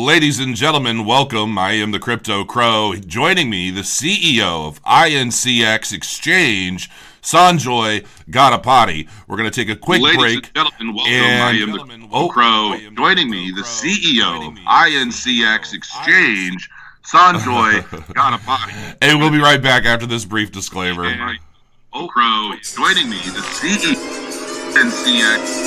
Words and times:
Ladies 0.00 0.38
and 0.40 0.56
gentlemen, 0.56 1.04
welcome. 1.04 1.58
I 1.58 1.72
am 1.72 1.90
the 1.90 1.98
Crypto 1.98 2.42
Crow. 2.42 2.94
Joining 3.06 3.50
me, 3.50 3.70
the 3.70 3.82
CEO 3.82 4.66
of 4.66 4.82
INCX 4.84 5.92
Exchange, 5.92 6.88
Sanjoy 7.20 8.06
Gaddipati. 8.30 9.06
We're 9.28 9.36
going 9.36 9.50
to 9.50 9.54
take 9.54 9.68
a 9.68 9.76
quick 9.78 10.00
Ladies 10.00 10.18
break. 10.18 10.36
and 10.46 10.54
gentlemen, 10.54 10.94
welcome. 10.94 11.12
and- 11.12 11.42
I 11.42 11.50
am 11.50 11.72
the 11.72 11.78
Crypto 11.84 12.06
welcome. 12.08 12.32
Crow. 12.32 12.72
Am 12.72 12.94
the 12.94 13.00
Joining 13.00 13.28
me, 13.28 13.50
the 13.50 13.60
CEO 13.60 14.48
of 14.48 14.54
INCX 14.54 15.74
Exchange, 15.74 16.70
Sanjoy 17.04 17.82
Gaddipati. 18.14 18.96
And 19.02 19.18
we'll 19.20 19.30
be 19.30 19.38
right 19.38 19.60
back 19.62 19.84
after 19.84 20.06
this 20.06 20.24
brief 20.24 20.50
disclaimer. 20.50 21.04
And 21.04 21.38
Oh 21.92 22.08
Crow. 22.08 22.52
Joining 22.74 23.10
me, 23.10 23.16
the 23.18 23.42
CEO 23.42 23.92
of 23.92 24.74
INCX. 24.76 25.60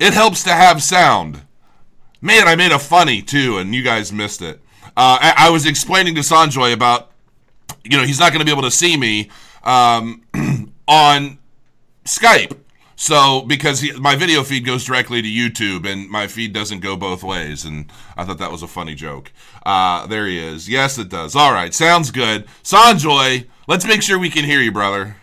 It 0.00 0.14
helps 0.14 0.42
to 0.44 0.50
have 0.50 0.82
sound. 0.82 1.42
Man, 2.22 2.48
I 2.48 2.56
made 2.56 2.72
a 2.72 2.78
funny 2.78 3.20
too, 3.20 3.58
and 3.58 3.74
you 3.74 3.82
guys 3.82 4.10
missed 4.10 4.40
it. 4.40 4.60
Uh, 4.96 5.18
I, 5.20 5.34
I 5.36 5.50
was 5.50 5.66
explaining 5.66 6.14
to 6.14 6.22
Sanjoy 6.22 6.72
about, 6.72 7.10
you 7.84 7.98
know, 7.98 8.04
he's 8.04 8.18
not 8.18 8.32
going 8.32 8.40
to 8.40 8.46
be 8.46 8.50
able 8.50 8.62
to 8.62 8.70
see 8.70 8.96
me 8.96 9.30
um, 9.62 10.22
on 10.88 11.38
Skype. 12.06 12.56
So, 12.96 13.42
because 13.42 13.80
he, 13.80 13.92
my 13.92 14.16
video 14.16 14.42
feed 14.42 14.64
goes 14.66 14.84
directly 14.84 15.22
to 15.22 15.28
YouTube 15.28 15.90
and 15.90 16.08
my 16.10 16.26
feed 16.26 16.52
doesn't 16.52 16.80
go 16.80 16.96
both 16.96 17.22
ways. 17.22 17.64
And 17.64 17.90
I 18.16 18.24
thought 18.24 18.38
that 18.38 18.50
was 18.50 18.62
a 18.62 18.68
funny 18.68 18.94
joke. 18.94 19.32
Uh, 19.64 20.06
there 20.06 20.26
he 20.26 20.38
is. 20.38 20.68
Yes, 20.68 20.98
it 20.98 21.08
does. 21.08 21.36
All 21.36 21.52
right. 21.52 21.72
Sounds 21.72 22.10
good. 22.10 22.46
Sanjoy, 22.62 23.46
let's 23.66 23.86
make 23.86 24.02
sure 24.02 24.18
we 24.18 24.30
can 24.30 24.44
hear 24.44 24.60
you, 24.60 24.72
brother. 24.72 25.16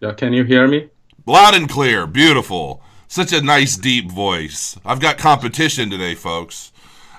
Yeah, 0.00 0.12
can 0.12 0.32
you 0.32 0.44
hear 0.44 0.66
me? 0.66 0.90
Loud 1.26 1.54
and 1.54 1.68
clear. 1.68 2.06
Beautiful. 2.06 2.82
Such 3.10 3.32
a 3.32 3.40
nice, 3.40 3.76
deep 3.76 4.08
voice. 4.08 4.78
I've 4.84 5.00
got 5.00 5.18
competition 5.18 5.90
today, 5.90 6.14
folks. 6.14 6.70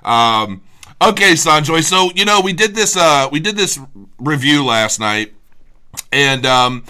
Um, 0.06 0.62
okay, 1.02 1.34
Sanjoy. 1.34 1.84
So 1.84 2.12
you 2.16 2.24
know 2.24 2.40
we 2.40 2.54
did 2.54 2.74
this. 2.76 2.96
Uh, 2.96 3.28
we 3.30 3.42
did 3.42 3.58
this 3.58 3.78
review 4.18 4.64
last 4.64 5.02
night, 5.02 5.34
and 6.14 6.46
um, 6.46 6.86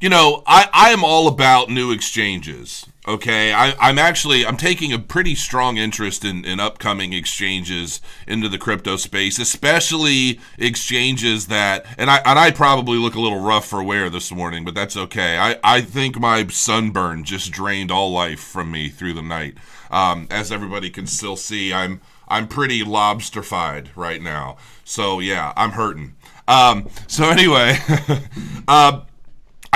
you 0.00 0.08
know 0.08 0.42
I 0.46 0.70
I 0.72 0.88
am 0.88 1.04
all 1.04 1.28
about 1.28 1.68
new 1.68 1.92
exchanges. 1.92 2.86
Okay, 3.08 3.52
I, 3.52 3.72
I'm 3.78 4.00
actually 4.00 4.44
I'm 4.44 4.56
taking 4.56 4.92
a 4.92 4.98
pretty 4.98 5.36
strong 5.36 5.76
interest 5.76 6.24
in, 6.24 6.44
in 6.44 6.58
upcoming 6.58 7.12
exchanges 7.12 8.00
into 8.26 8.48
the 8.48 8.58
crypto 8.58 8.96
space, 8.96 9.38
especially 9.38 10.40
exchanges 10.58 11.46
that 11.46 11.86
and 11.98 12.10
I 12.10 12.16
and 12.24 12.36
I 12.36 12.50
probably 12.50 12.98
look 12.98 13.14
a 13.14 13.20
little 13.20 13.40
rough 13.40 13.66
for 13.66 13.80
wear 13.80 14.10
this 14.10 14.32
morning, 14.32 14.64
but 14.64 14.74
that's 14.74 14.96
okay. 14.96 15.38
I, 15.38 15.56
I 15.62 15.82
think 15.82 16.18
my 16.18 16.48
sunburn 16.48 17.22
just 17.22 17.52
drained 17.52 17.92
all 17.92 18.10
life 18.10 18.40
from 18.40 18.72
me 18.72 18.88
through 18.88 19.14
the 19.14 19.22
night. 19.22 19.56
Um, 19.88 20.26
as 20.28 20.50
everybody 20.50 20.90
can 20.90 21.06
still 21.06 21.36
see, 21.36 21.72
I'm 21.72 22.00
I'm 22.26 22.48
pretty 22.48 22.82
lobsterfied 22.82 23.88
right 23.94 24.20
now. 24.20 24.56
So 24.84 25.20
yeah, 25.20 25.52
I'm 25.56 25.70
hurting. 25.70 26.16
Um, 26.48 26.88
so 27.06 27.30
anyway, 27.30 27.78
uh, 28.68 29.02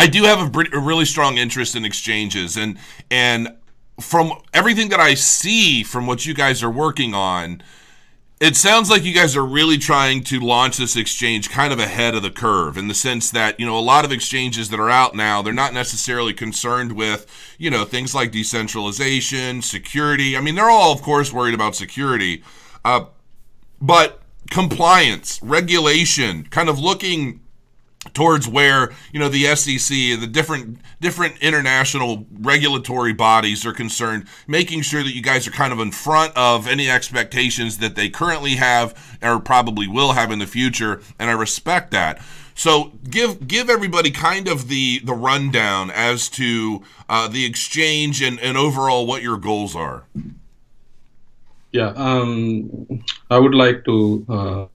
I 0.01 0.07
do 0.07 0.23
have 0.23 0.57
a, 0.57 0.61
a 0.73 0.81
really 0.81 1.05
strong 1.05 1.37
interest 1.37 1.77
in 1.77 1.85
exchanges, 1.85 2.57
and 2.57 2.79
and 3.11 3.55
from 4.01 4.33
everything 4.55 4.89
that 4.89 4.99
I 4.99 5.13
see 5.13 5.83
from 5.83 6.07
what 6.07 6.25
you 6.25 6.33
guys 6.33 6.63
are 6.63 6.71
working 6.71 7.13
on, 7.13 7.63
it 8.41 8.57
sounds 8.57 8.89
like 8.89 9.05
you 9.05 9.13
guys 9.13 9.37
are 9.37 9.45
really 9.45 9.77
trying 9.77 10.25
to 10.25 10.41
launch 10.41 10.79
this 10.79 10.97
exchange 10.97 11.51
kind 11.51 11.71
of 11.71 11.79
ahead 11.79 12.15
of 12.15 12.23
the 12.23 12.31
curve 12.31 12.79
in 12.79 12.89
the 12.89 12.95
sense 12.95 13.31
that 13.33 13.61
you 13.61 13.67
know 13.67 13.79
a 13.79 13.81
lot 13.81 14.07
of 14.07 14.11
exchanges 14.11 14.71
that 14.71 14.81
are 14.81 14.89
out 14.89 15.15
now 15.15 15.43
they're 15.43 15.53
not 15.53 15.75
necessarily 15.75 16.33
concerned 16.33 16.93
with 16.93 17.27
you 17.59 17.71
know 17.71 17.85
things 17.85 18.15
like 18.15 18.33
decentralization 18.33 19.61
security. 19.61 20.35
I 20.35 20.41
mean 20.41 20.55
they're 20.55 20.71
all 20.71 20.95
of 20.95 21.03
course 21.03 21.31
worried 21.31 21.53
about 21.53 21.77
security. 21.77 22.43
Uh, 22.87 23.05
but 23.83 24.23
compliance 24.49 25.39
regulation 25.43 26.45
kind 26.45 26.71
of 26.71 26.79
looking 26.79 27.43
towards 28.15 28.49
where 28.49 28.93
you 29.13 29.21
know 29.21 29.29
the 29.29 29.45
SEC 29.55 29.95
and 29.95 30.23
the 30.23 30.27
different 30.27 30.79
different 31.01 31.37
international 31.43 32.27
regulatory 32.33 33.13
bodies 33.13 33.67
are 33.67 33.73
concerned, 33.73 34.27
making 34.47 34.83
sure 34.83 35.03
that 35.03 35.15
you 35.15 35.23
guys 35.23 35.47
are 35.47 35.51
kind 35.51 35.73
of 35.73 35.81
in 35.81 35.93
front 35.93 36.35
of 36.37 36.67
any 36.67 36.89
expectations 36.89 37.79
that 37.79 37.97
they 37.97 38.09
currently 38.09 38.57
have 38.57 39.19
or 39.23 39.39
probably 39.39 39.87
will 39.87 40.13
have 40.13 40.31
in 40.31 40.39
the 40.39 40.47
future, 40.47 41.03
and 41.19 41.31
I 41.31 41.35
respect 41.35 41.91
that. 41.91 42.23
So 42.55 42.93
give 43.09 43.47
give 43.47 43.69
everybody 43.69 44.11
kind 44.11 44.49
of 44.49 44.69
the 44.69 45.01
the 45.01 45.15
rundown 45.15 45.91
as 45.91 46.29
to 46.31 46.83
uh, 47.09 47.29
the 47.29 47.45
exchange 47.45 48.23
and, 48.23 48.41
and 48.41 48.57
overall 48.57 49.07
what 49.07 49.23
your 49.23 49.37
goals 49.37 49.77
are. 49.77 50.05
Yeah, 51.73 51.93
um, 51.97 53.05
I 53.31 53.39
would 53.39 53.55
like 53.55 53.85
to 53.85 54.27
uh, 54.29 54.67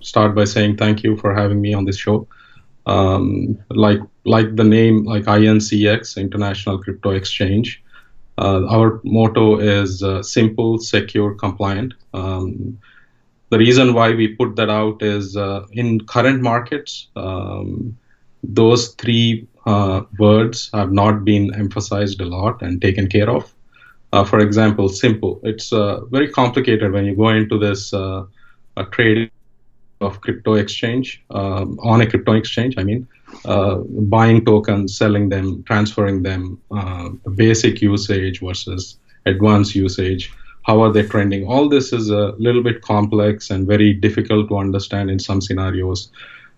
start 0.00 0.34
by 0.34 0.44
saying 0.44 0.76
thank 0.76 1.02
you 1.02 1.16
for 1.16 1.34
having 1.34 1.60
me 1.60 1.74
on 1.74 1.84
this 1.84 1.98
show. 1.98 2.28
Um, 2.86 3.58
like 3.70 4.00
like 4.24 4.56
the 4.56 4.64
name, 4.64 5.04
like 5.04 5.24
INCX 5.24 6.16
International 6.16 6.78
Crypto 6.78 7.10
Exchange. 7.10 7.82
Uh, 8.38 8.66
our 8.68 9.00
motto 9.04 9.58
is 9.58 10.02
uh, 10.02 10.22
simple, 10.22 10.78
secure, 10.78 11.34
compliant. 11.34 11.94
Um, 12.14 12.78
the 13.50 13.58
reason 13.58 13.92
why 13.92 14.14
we 14.14 14.28
put 14.28 14.56
that 14.56 14.70
out 14.70 15.02
is 15.02 15.36
uh, 15.36 15.66
in 15.72 16.00
current 16.06 16.40
markets, 16.40 17.08
um, 17.14 17.96
those 18.42 18.94
three 18.94 19.46
uh, 19.66 20.02
words 20.18 20.70
have 20.72 20.90
not 20.90 21.24
been 21.24 21.54
emphasized 21.54 22.20
a 22.20 22.24
lot 22.24 22.62
and 22.62 22.80
taken 22.80 23.08
care 23.08 23.28
of. 23.28 23.52
Uh, 24.12 24.24
for 24.24 24.40
example, 24.40 24.88
simple. 24.88 25.40
It's 25.42 25.72
uh, 25.72 26.04
very 26.06 26.30
complicated 26.30 26.92
when 26.92 27.04
you 27.04 27.14
go 27.14 27.28
into 27.28 27.58
this 27.58 27.92
trading 28.90 29.30
of 30.02 30.20
crypto 30.20 30.54
exchange 30.54 31.22
um, 31.30 31.78
on 31.82 32.00
a 32.00 32.06
crypto 32.08 32.32
exchange. 32.32 32.74
I 32.78 32.84
mean, 32.84 33.06
uh, 33.44 33.76
buying 34.16 34.44
tokens, 34.44 34.96
selling 34.96 35.28
them, 35.28 35.62
transferring 35.64 36.22
them, 36.22 36.60
uh, 36.70 37.10
basic 37.34 37.80
usage 37.80 38.40
versus 38.40 38.98
advanced 39.26 39.74
usage. 39.74 40.32
How 40.62 40.80
are 40.82 40.92
they 40.92 41.02
trending? 41.02 41.46
All 41.46 41.68
this 41.68 41.92
is 41.92 42.10
a 42.10 42.34
little 42.38 42.62
bit 42.62 42.82
complex 42.82 43.50
and 43.50 43.66
very 43.66 43.92
difficult 43.92 44.48
to 44.48 44.58
understand 44.58 45.10
in 45.10 45.18
some 45.18 45.40
scenarios. 45.40 46.10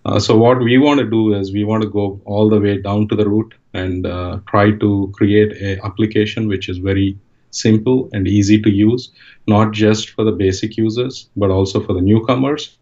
Uh, 0.05 0.19
so 0.19 0.37
what 0.37 0.59
we 0.59 0.77
want 0.77 0.99
to 0.99 1.05
do 1.05 1.33
is 1.33 1.51
we 1.51 1.63
want 1.63 1.81
to 1.81 1.89
go 1.89 2.21
all 2.25 2.47
the 2.47 2.59
way 2.59 2.79
down 2.79 3.07
to 3.07 3.15
the 3.15 3.27
root 3.27 3.55
and 3.73 4.05
uh, 4.05 4.39
try 4.47 4.71
to 4.71 5.11
create 5.15 5.51
a 5.59 5.83
application 5.83 6.47
which 6.47 6.69
is 6.69 6.77
very 6.77 7.17
simple 7.49 8.09
and 8.13 8.27
easy 8.27 8.61
to 8.61 8.69
use, 8.69 9.11
not 9.47 9.71
just 9.71 10.11
for 10.11 10.23
the 10.23 10.31
basic 10.31 10.77
users, 10.77 11.29
but 11.35 11.49
also 11.49 11.81
for 11.81 11.93
the 11.93 12.01
newcomers. 12.01 12.77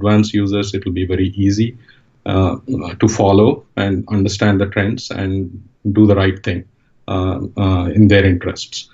Advanced 0.00 0.32
users, 0.34 0.74
it 0.74 0.84
will 0.84 0.92
be 0.92 1.06
very 1.06 1.28
easy 1.44 1.76
uh, 2.26 2.56
to 3.00 3.08
follow 3.08 3.64
and 3.76 4.06
understand 4.08 4.60
the 4.60 4.66
trends 4.66 5.10
and 5.10 5.34
do 5.92 6.06
the 6.06 6.14
right 6.14 6.42
thing 6.42 6.64
uh, 7.08 7.40
uh, 7.56 7.86
in 7.98 8.08
their 8.08 8.24
interests. 8.24 8.88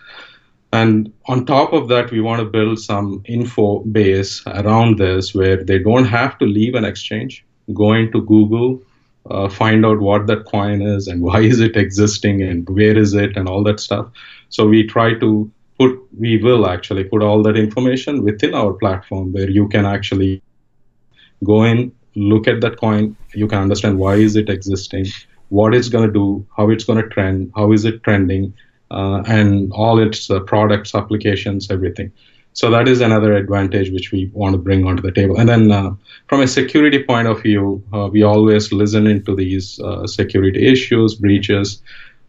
And 0.73 1.13
on 1.27 1.47
top 1.47 1.73
of 1.73 1.89
that, 1.89 2.11
we 2.11 2.21
want 2.21 2.41
to 2.41 2.45
build 2.59 2.79
some 2.81 3.23
info 3.25 3.81
base 3.81 4.43
around 4.47 4.99
this 4.99 5.35
where 5.35 5.63
they 5.63 5.79
don't 5.79 6.07
have 6.07 6.39
to 6.39 6.45
leave 6.45 6.75
an 6.75 6.85
exchange, 6.85 7.45
go 7.73 7.93
into 7.93 8.21
Google 8.23 8.83
uh, 9.31 9.49
find 9.49 9.85
out 9.85 9.99
what 9.99 10.27
that 10.27 10.45
coin 10.45 10.83
is 10.83 11.09
and 11.09 11.23
why 11.29 11.41
is 11.41 11.61
it 11.61 11.77
existing 11.77 12.43
and 12.43 12.69
where 12.69 12.97
is 12.97 13.15
it 13.15 13.37
and 13.37 13.49
all 13.49 13.63
that 13.65 13.81
stuff. 13.81 14.09
So 14.49 14.67
we 14.67 14.87
try 14.87 15.15
to 15.15 15.51
put, 15.79 15.99
we 16.19 16.43
will 16.43 16.67
actually 16.69 17.05
put 17.05 17.23
all 17.23 17.43
that 17.43 17.57
information 17.57 18.23
within 18.23 18.55
our 18.55 18.73
platform 18.73 19.33
where 19.33 19.51
you 19.51 19.69
can 19.69 19.85
actually 19.85 20.43
go 21.45 21.65
in, 21.65 21.93
look 22.15 22.49
at 22.49 22.61
that 22.63 22.79
coin, 22.79 23.17
you 23.35 23.47
can 23.47 23.61
understand 23.61 23.99
why 23.99 24.15
is 24.15 24.37
it 24.37 24.49
existing, 24.49 25.07
what 25.49 25.75
it's 25.75 25.89
going 25.89 26.07
to 26.07 26.13
do, 26.13 26.47
how 26.57 26.71
it's 26.71 26.85
going 26.85 27.03
to 27.03 27.09
trend, 27.09 27.53
how 27.55 27.73
is 27.73 27.85
it 27.85 28.03
trending, 28.03 28.55
uh, 28.91 29.23
and 29.27 29.73
all 29.73 29.99
its 29.99 30.31
uh, 30.31 30.41
products, 30.41 30.95
applications, 30.95 31.71
everything. 31.71 32.11
So 32.53 32.71
that 32.71 32.89
is 32.89 33.03
another 33.03 33.35
advantage 33.35 33.91
which 33.91 34.13
we 34.13 34.31
want 34.33 34.55
to 34.55 34.59
bring 34.59 34.87
onto 34.87 35.03
the 35.03 35.13
table. 35.13 35.39
And 35.39 35.47
then 35.47 35.71
uh, 35.71 35.95
from 36.27 36.41
a 36.41 36.49
security 36.49 37.03
point 37.03 37.29
of 37.29 37.43
view, 37.43 37.85
uh, 37.93 38.09
we 38.11 38.23
always 38.23 38.73
listen 38.73 39.07
into 39.07 39.37
these 39.37 39.79
uh, 39.81 40.07
security 40.07 40.67
issues, 40.67 41.17
breaches. 41.17 41.83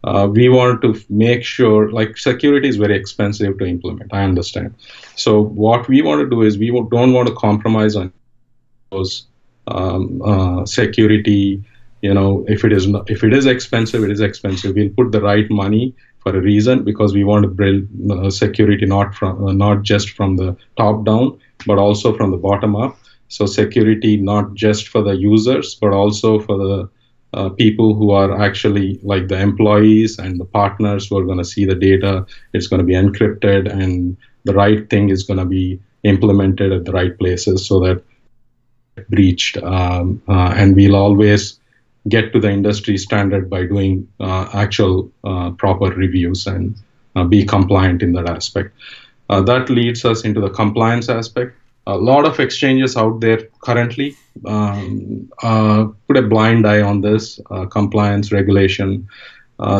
Uh, 0.04 0.28
we 0.30 0.50
want 0.50 0.82
to 0.82 1.00
make 1.08 1.44
sure, 1.44 1.90
like 1.90 2.18
security 2.18 2.68
is 2.68 2.76
very 2.76 2.94
expensive 2.94 3.58
to 3.58 3.64
implement. 3.64 4.12
I 4.12 4.22
understand. 4.22 4.74
So 5.16 5.40
what 5.40 5.88
we 5.88 6.02
want 6.02 6.20
to 6.20 6.28
do 6.28 6.42
is 6.42 6.58
we 6.58 6.70
don't 6.90 7.14
want 7.14 7.28
to 7.28 7.34
compromise 7.34 7.96
on 7.96 8.12
those 8.90 9.26
um, 9.66 10.22
uh, 10.22 10.64
security. 10.66 11.62
You 12.00 12.14
know, 12.14 12.44
if 12.48 12.64
it 12.64 12.72
is 12.72 12.86
not, 12.86 13.10
if 13.10 13.24
it 13.24 13.32
is 13.32 13.46
expensive, 13.46 14.04
it 14.04 14.10
is 14.10 14.20
expensive. 14.20 14.74
We'll 14.74 14.90
put 14.90 15.10
the 15.10 15.20
right 15.20 15.50
money 15.50 15.94
for 16.28 16.36
a 16.36 16.40
reason 16.40 16.84
because 16.84 17.14
we 17.14 17.24
want 17.24 17.42
to 17.44 17.48
build 17.48 17.86
uh, 18.10 18.30
security 18.30 18.86
not 18.86 19.14
from 19.14 19.46
uh, 19.46 19.52
not 19.52 19.82
just 19.82 20.10
from 20.10 20.36
the 20.36 20.56
top 20.76 21.04
down 21.04 21.38
but 21.66 21.78
also 21.78 22.14
from 22.16 22.30
the 22.30 22.36
bottom 22.36 22.76
up 22.76 22.96
so 23.28 23.46
security 23.46 24.16
not 24.16 24.54
just 24.54 24.88
for 24.88 25.02
the 25.02 25.12
users 25.12 25.74
but 25.76 25.92
also 25.92 26.38
for 26.40 26.56
the 26.58 26.88
uh, 27.34 27.48
people 27.50 27.94
who 27.94 28.10
are 28.10 28.40
actually 28.40 28.98
like 29.02 29.28
the 29.28 29.38
employees 29.38 30.18
and 30.18 30.40
the 30.40 30.44
partners 30.44 31.08
who 31.08 31.18
are 31.18 31.24
going 31.24 31.38
to 31.38 31.44
see 31.44 31.64
the 31.64 31.74
data 31.74 32.26
it's 32.52 32.66
going 32.66 32.78
to 32.78 32.84
be 32.92 32.94
encrypted 32.94 33.70
and 33.70 34.16
the 34.44 34.54
right 34.54 34.88
thing 34.90 35.10
is 35.10 35.22
going 35.22 35.38
to 35.38 35.44
be 35.44 35.80
implemented 36.04 36.72
at 36.72 36.84
the 36.84 36.92
right 36.92 37.18
places 37.18 37.66
so 37.66 37.80
that 37.80 38.02
breached 39.08 39.56
um, 39.58 40.22
uh, 40.28 40.54
and 40.56 40.74
we'll 40.74 40.96
always 40.96 41.58
get 42.08 42.32
to 42.32 42.40
the 42.40 42.50
industry 42.50 42.96
standard 42.96 43.50
by 43.50 43.66
doing 43.66 44.08
uh, 44.20 44.48
actual 44.52 45.10
uh, 45.24 45.50
proper 45.50 45.86
reviews 45.86 46.46
and 46.46 46.74
uh, 47.16 47.24
be 47.24 47.44
compliant 47.44 48.02
in 48.02 48.12
that 48.12 48.28
aspect. 48.28 48.74
Uh, 49.30 49.40
that 49.42 49.68
leads 49.68 50.04
us 50.04 50.24
into 50.24 50.40
the 50.40 50.50
compliance 50.50 51.08
aspect. 51.08 51.54
A 51.86 51.96
lot 51.96 52.24
of 52.24 52.38
exchanges 52.38 52.96
out 52.96 53.20
there 53.20 53.48
currently 53.60 54.14
um, 54.46 55.30
uh, 55.42 55.86
put 56.06 56.16
a 56.16 56.22
blind 56.22 56.66
eye 56.66 56.82
on 56.82 57.00
this 57.00 57.40
uh, 57.50 57.64
compliance 57.66 58.30
regulation. 58.30 59.08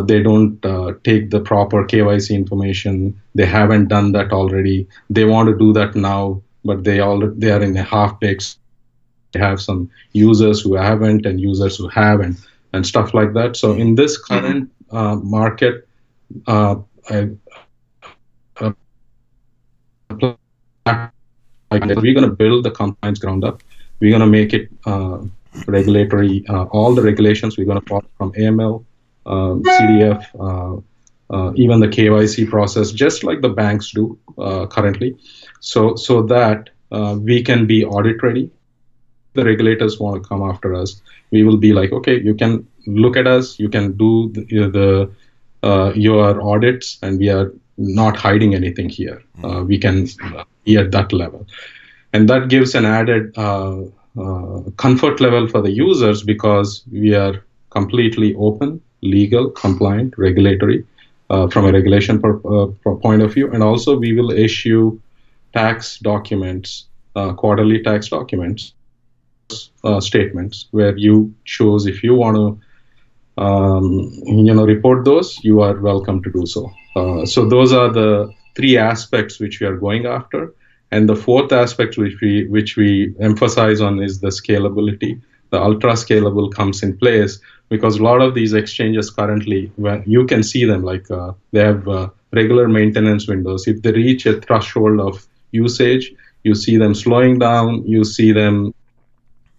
they 0.06 0.22
don't 0.22 0.60
take 1.04 1.30
the 1.30 1.40
proper 1.40 1.84
KYC 1.84 2.34
information. 2.34 3.18
They 3.34 3.46
haven't 3.46 3.88
done 3.88 4.12
that 4.12 4.32
already. 4.32 4.88
They 5.08 5.24
want 5.24 5.48
to 5.50 5.56
do 5.56 5.72
that 5.74 5.94
now, 5.94 6.42
but 6.64 6.84
they 6.84 6.98
all 7.00 7.20
they 7.20 7.50
are 7.50 7.62
in 7.62 7.76
a 7.76 7.84
half-baked 7.84 8.56
have 9.34 9.60
some 9.60 9.90
users 10.12 10.60
who 10.60 10.74
haven't 10.74 11.26
and 11.26 11.40
users 11.40 11.76
who 11.76 11.88
have 11.88 12.20
and, 12.20 12.36
and 12.72 12.86
stuff 12.86 13.14
like 13.14 13.32
that. 13.34 13.56
So 13.56 13.74
in 13.74 13.94
this 13.94 14.16
current 14.16 14.70
uh, 14.90 15.16
market, 15.16 15.86
uh, 16.46 16.76
I, 17.10 17.28
uh, 18.60 18.72
we're 21.70 22.14
going 22.14 22.22
to 22.22 22.34
build 22.34 22.64
the 22.64 22.70
compliance 22.70 23.18
ground 23.18 23.44
up. 23.44 23.62
We're 24.00 24.10
going 24.10 24.20
to 24.20 24.26
make 24.26 24.54
it 24.54 24.70
uh, 24.86 25.18
regulatory. 25.66 26.44
Uh, 26.48 26.64
all 26.64 26.94
the 26.94 27.02
regulations 27.02 27.58
we're 27.58 27.66
going 27.66 27.80
to 27.80 27.86
follow 27.86 28.06
from 28.16 28.32
AML, 28.32 28.84
um, 29.26 29.62
CTF, 29.62 30.82
uh, 31.30 31.52
even 31.56 31.80
the 31.80 31.88
KYC 31.88 32.48
process, 32.48 32.90
just 32.90 33.22
like 33.22 33.42
the 33.42 33.50
banks 33.50 33.90
do 33.90 34.18
currently. 34.70 35.16
So 35.60 35.96
so 35.96 36.22
that 36.22 36.70
we 36.90 37.42
can 37.42 37.66
be 37.66 37.84
audit 37.84 38.22
ready 38.22 38.50
the 39.38 39.44
regulators 39.44 39.98
want 40.00 40.22
to 40.22 40.28
come 40.28 40.42
after 40.50 40.74
us, 40.74 41.00
we 41.30 41.42
will 41.46 41.56
be 41.56 41.72
like, 41.72 41.92
okay, 41.92 42.20
you 42.28 42.34
can 42.34 42.66
look 42.86 43.16
at 43.16 43.26
us, 43.26 43.58
you 43.58 43.68
can 43.68 43.92
do 43.96 44.10
the, 44.32 44.44
the 44.78 44.88
uh, 45.68 45.92
your 45.94 46.42
audits, 46.42 46.98
and 47.02 47.18
we 47.18 47.28
are 47.28 47.52
not 47.76 48.16
hiding 48.16 48.54
anything 48.54 48.88
here. 48.88 49.22
Hmm. 49.36 49.44
Uh, 49.44 49.62
we 49.64 49.78
can 49.78 50.06
be 50.64 50.76
at 50.76 50.90
that 50.92 51.12
level, 51.12 51.46
and 52.12 52.28
that 52.28 52.48
gives 52.48 52.74
an 52.74 52.84
added 52.84 53.36
uh, 53.36 53.80
uh, 54.20 54.60
comfort 54.76 55.20
level 55.20 55.48
for 55.48 55.62
the 55.62 55.70
users 55.70 56.22
because 56.22 56.82
we 56.90 57.14
are 57.14 57.44
completely 57.70 58.34
open, 58.36 58.80
legal, 59.02 59.50
compliant, 59.50 60.14
regulatory. 60.18 60.84
Uh, 61.30 61.46
from 61.46 61.66
a 61.66 61.72
regulation 61.72 62.18
per, 62.18 62.30
uh, 62.50 62.68
point 63.02 63.20
of 63.20 63.34
view, 63.34 63.52
and 63.52 63.62
also 63.62 63.98
we 64.04 64.14
will 64.18 64.30
issue 64.30 64.98
tax 65.52 65.98
documents, 65.98 66.86
quarterly 67.36 67.82
tax 67.82 68.08
documents, 68.08 68.72
uh, 69.84 70.00
statements 70.00 70.68
where 70.70 70.96
you 70.96 71.34
choose 71.44 71.86
if 71.86 72.02
you 72.02 72.14
want 72.14 72.36
to 72.36 73.42
um, 73.42 74.10
you 74.24 74.52
know 74.52 74.64
report 74.64 75.04
those 75.04 75.38
you 75.42 75.60
are 75.60 75.78
welcome 75.80 76.22
to 76.22 76.30
do 76.32 76.44
so. 76.46 76.70
Uh, 76.96 77.24
so 77.24 77.48
those 77.48 77.72
are 77.72 77.90
the 77.92 78.32
three 78.56 78.76
aspects 78.76 79.38
which 79.38 79.60
we 79.60 79.66
are 79.66 79.76
going 79.76 80.06
after. 80.06 80.52
And 80.90 81.08
the 81.08 81.14
fourth 81.14 81.52
aspect 81.52 81.96
which 81.98 82.20
we 82.20 82.46
which 82.46 82.76
we 82.76 83.14
emphasize 83.20 83.80
on 83.80 84.02
is 84.02 84.20
the 84.20 84.28
scalability. 84.28 85.20
The 85.50 85.60
ultra 85.62 85.92
scalable 85.92 86.52
comes 86.52 86.82
in 86.82 86.96
place 86.98 87.38
because 87.68 87.96
a 87.96 88.02
lot 88.02 88.20
of 88.20 88.34
these 88.34 88.54
exchanges 88.54 89.10
currently 89.10 89.70
when 89.76 90.02
you 90.06 90.26
can 90.26 90.42
see 90.42 90.64
them 90.64 90.82
like 90.82 91.10
uh, 91.10 91.32
they 91.52 91.60
have 91.60 91.86
uh, 91.88 92.08
regular 92.32 92.68
maintenance 92.68 93.28
windows. 93.28 93.68
If 93.68 93.82
they 93.82 93.92
reach 93.92 94.26
a 94.26 94.40
threshold 94.40 95.00
of 95.00 95.26
usage 95.52 96.12
you 96.44 96.54
see 96.54 96.76
them 96.76 96.94
slowing 96.94 97.38
down 97.38 97.84
you 97.86 98.04
see 98.04 98.32
them 98.32 98.74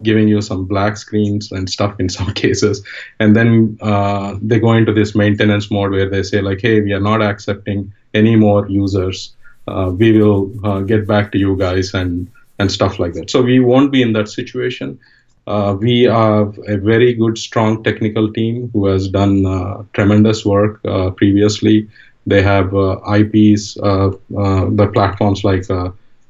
giving 0.02 0.28
you 0.28 0.40
some 0.40 0.64
black 0.64 0.96
screens 0.96 1.52
and 1.52 1.68
stuff 1.68 1.98
in 1.98 2.08
some 2.08 2.32
cases. 2.42 2.84
And 3.18 3.36
then 3.36 3.78
uh, 3.80 4.36
they 4.40 4.58
go 4.58 4.72
into 4.72 4.92
this 4.92 5.14
maintenance 5.14 5.70
mode 5.70 5.92
where 5.92 6.08
they 6.08 6.22
say 6.22 6.40
like 6.40 6.60
hey 6.60 6.80
we 6.80 6.92
are 6.92 7.00
not 7.00 7.22
accepting 7.22 7.92
any 8.14 8.36
more 8.36 8.68
users. 8.68 9.34
Uh, 9.68 9.92
we 9.96 10.18
will 10.18 10.50
uh, 10.66 10.80
get 10.80 11.06
back 11.06 11.32
to 11.32 11.38
you 11.38 11.56
guys 11.56 11.94
and 11.94 12.30
and 12.58 12.70
stuff 12.70 12.98
like 12.98 13.14
that. 13.14 13.30
So 13.30 13.40
we 13.42 13.60
won't 13.60 13.90
be 13.90 14.02
in 14.02 14.12
that 14.12 14.28
situation. 14.28 14.98
Uh, 15.46 15.74
we 15.78 16.02
have 16.02 16.58
a 16.68 16.76
very 16.76 17.14
good 17.14 17.38
strong 17.38 17.82
technical 17.82 18.30
team 18.32 18.70
who 18.72 18.86
has 18.86 19.08
done 19.08 19.46
uh, 19.46 19.82
tremendous 19.94 20.44
work 20.44 20.80
uh, 20.84 21.10
previously. 21.10 21.88
They 22.26 22.42
have 22.42 22.74
ips 22.74 23.74
the 23.74 24.90
platforms 24.92 25.42
like 25.42 25.64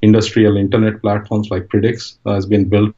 industrial 0.03 0.57
internet 0.57 1.03
platforms 1.03 1.51
like 1.51 1.67
predix 1.67 2.17
has 2.25 2.47
been 2.47 2.65
built 2.67 2.95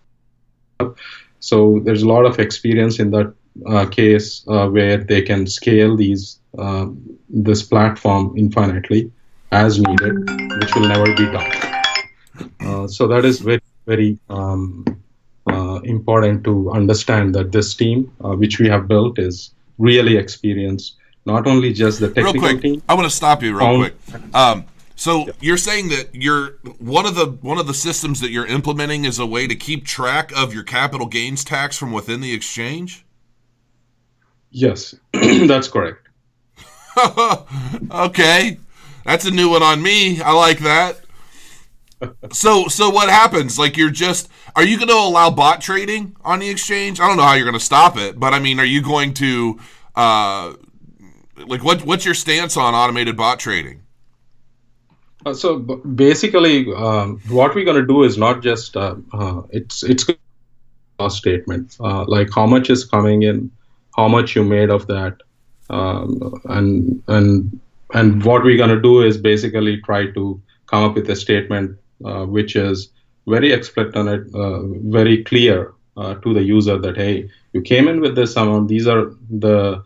so 1.40 1.80
there's 1.84 2.02
a 2.02 2.08
lot 2.08 2.24
of 2.24 2.38
experience 2.38 2.98
in 2.98 3.10
that 3.10 3.34
uh, 3.66 3.86
case 3.86 4.44
uh, 4.48 4.68
where 4.68 4.98
they 4.98 5.22
can 5.22 5.46
scale 5.46 5.96
these 5.96 6.38
uh, 6.58 6.86
this 7.28 7.62
platform 7.62 8.34
infinitely 8.36 9.10
as 9.50 9.78
needed, 9.78 10.14
which 10.60 10.74
will 10.74 10.88
never 10.88 11.06
be 11.14 11.26
done. 11.36 11.50
Uh, 12.60 12.86
so 12.86 13.06
that 13.06 13.24
is 13.24 13.40
very 13.40 13.60
very 13.86 14.18
um, 14.30 14.84
uh, 15.46 15.80
important 15.84 16.44
to 16.44 16.70
understand 16.70 17.34
that 17.34 17.52
this 17.52 17.74
team, 17.74 18.10
uh, 18.24 18.34
which 18.34 18.58
we 18.58 18.68
have 18.68 18.86
built, 18.88 19.18
is 19.18 19.52
really 19.78 20.16
experienced. 20.16 20.96
Not 21.24 21.46
only 21.46 21.72
just 21.72 22.00
the 22.00 22.08
technical 22.08 22.32
real 22.32 22.42
quick, 22.42 22.62
team. 22.62 22.82
I 22.88 22.94
want 22.94 23.06
to 23.06 23.14
stop 23.14 23.42
you 23.42 23.56
real 23.56 23.78
quick. 23.78 23.94
Um, 24.34 24.64
so 25.02 25.26
yeah. 25.26 25.32
you're 25.40 25.56
saying 25.56 25.88
that 25.88 26.14
you're 26.14 26.58
one 26.78 27.06
of 27.06 27.16
the 27.16 27.26
one 27.26 27.58
of 27.58 27.66
the 27.66 27.74
systems 27.74 28.20
that 28.20 28.30
you're 28.30 28.46
implementing 28.46 29.04
is 29.04 29.18
a 29.18 29.26
way 29.26 29.48
to 29.48 29.56
keep 29.56 29.84
track 29.84 30.30
of 30.30 30.54
your 30.54 30.62
capital 30.62 31.08
gains 31.08 31.42
tax 31.42 31.76
from 31.76 31.90
within 31.90 32.20
the 32.20 32.32
exchange? 32.32 33.04
Yes, 34.52 34.94
that's 35.12 35.66
correct. 35.66 36.08
okay. 37.90 38.58
That's 39.04 39.24
a 39.24 39.32
new 39.32 39.50
one 39.50 39.64
on 39.64 39.82
me. 39.82 40.22
I 40.22 40.34
like 40.34 40.60
that. 40.60 41.00
so 42.30 42.68
so 42.68 42.88
what 42.88 43.08
happens? 43.08 43.58
Like 43.58 43.76
you're 43.76 43.90
just 43.90 44.28
are 44.54 44.64
you 44.64 44.76
going 44.76 44.86
to 44.86 44.94
allow 44.94 45.30
bot 45.30 45.60
trading 45.60 46.14
on 46.24 46.38
the 46.38 46.48
exchange? 46.48 47.00
I 47.00 47.08
don't 47.08 47.16
know 47.16 47.24
how 47.24 47.34
you're 47.34 47.44
going 47.44 47.58
to 47.58 47.64
stop 47.64 47.96
it, 47.96 48.20
but 48.20 48.34
I 48.34 48.38
mean, 48.38 48.60
are 48.60 48.64
you 48.64 48.82
going 48.82 49.14
to 49.14 49.58
uh 49.96 50.54
like 51.44 51.64
what 51.64 51.84
what's 51.84 52.04
your 52.04 52.14
stance 52.14 52.56
on 52.56 52.76
automated 52.76 53.16
bot 53.16 53.40
trading? 53.40 53.81
Uh, 55.24 55.34
so 55.34 55.58
basically, 55.58 56.72
um, 56.74 57.20
what 57.28 57.54
we're 57.54 57.64
going 57.64 57.80
to 57.80 57.86
do 57.86 58.02
is 58.02 58.18
not 58.18 58.42
just 58.42 58.76
uh, 58.76 58.96
uh, 59.12 59.42
it's 59.50 59.82
it's 59.82 60.04
a 60.98 61.10
statement 61.10 61.76
uh, 61.80 62.04
like 62.06 62.28
how 62.34 62.46
much 62.46 62.70
is 62.70 62.84
coming 62.84 63.22
in, 63.22 63.50
how 63.96 64.08
much 64.08 64.34
you 64.34 64.44
made 64.44 64.70
of 64.70 64.86
that, 64.88 65.16
um, 65.70 66.40
and 66.46 67.02
and 67.08 67.60
and 67.94 68.24
what 68.24 68.42
we're 68.42 68.56
going 68.56 68.74
to 68.74 68.80
do 68.80 69.02
is 69.02 69.16
basically 69.16 69.80
try 69.82 70.10
to 70.10 70.40
come 70.66 70.84
up 70.84 70.94
with 70.94 71.08
a 71.10 71.16
statement 71.16 71.78
uh, 72.04 72.24
which 72.24 72.56
is 72.56 72.88
very 73.26 73.52
explicit, 73.52 74.34
uh, 74.34 74.62
very 74.98 75.22
clear 75.22 75.72
uh, 75.96 76.14
to 76.14 76.34
the 76.34 76.42
user 76.42 76.78
that 76.78 76.96
hey, 76.96 77.30
you 77.52 77.60
came 77.62 77.88
in 77.88 78.00
with 78.00 78.16
this 78.16 78.36
amount. 78.36 78.68
These 78.68 78.88
are 78.88 79.14
the 79.30 79.84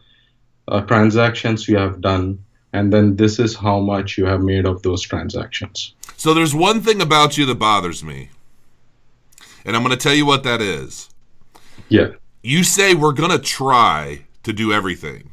uh, 0.68 0.80
transactions 0.82 1.68
you 1.68 1.76
have 1.76 2.00
done, 2.00 2.44
and 2.76 2.92
then 2.92 3.16
this 3.16 3.38
is 3.38 3.56
how 3.56 3.80
much 3.80 4.18
you 4.18 4.26
have 4.26 4.42
made 4.42 4.66
of 4.66 4.82
those 4.82 5.00
transactions. 5.00 5.94
So 6.18 6.34
there's 6.34 6.54
one 6.54 6.82
thing 6.82 7.00
about 7.00 7.38
you 7.38 7.46
that 7.46 7.58
bothers 7.58 8.04
me, 8.04 8.28
and 9.64 9.74
I'm 9.74 9.82
going 9.82 9.96
to 9.96 10.02
tell 10.02 10.14
you 10.14 10.26
what 10.26 10.42
that 10.44 10.60
is. 10.60 11.08
Yeah. 11.88 12.08
You 12.42 12.64
say 12.64 12.94
we're 12.94 13.12
going 13.12 13.30
to 13.30 13.38
try 13.38 14.26
to 14.42 14.52
do 14.52 14.72
everything. 14.72 15.30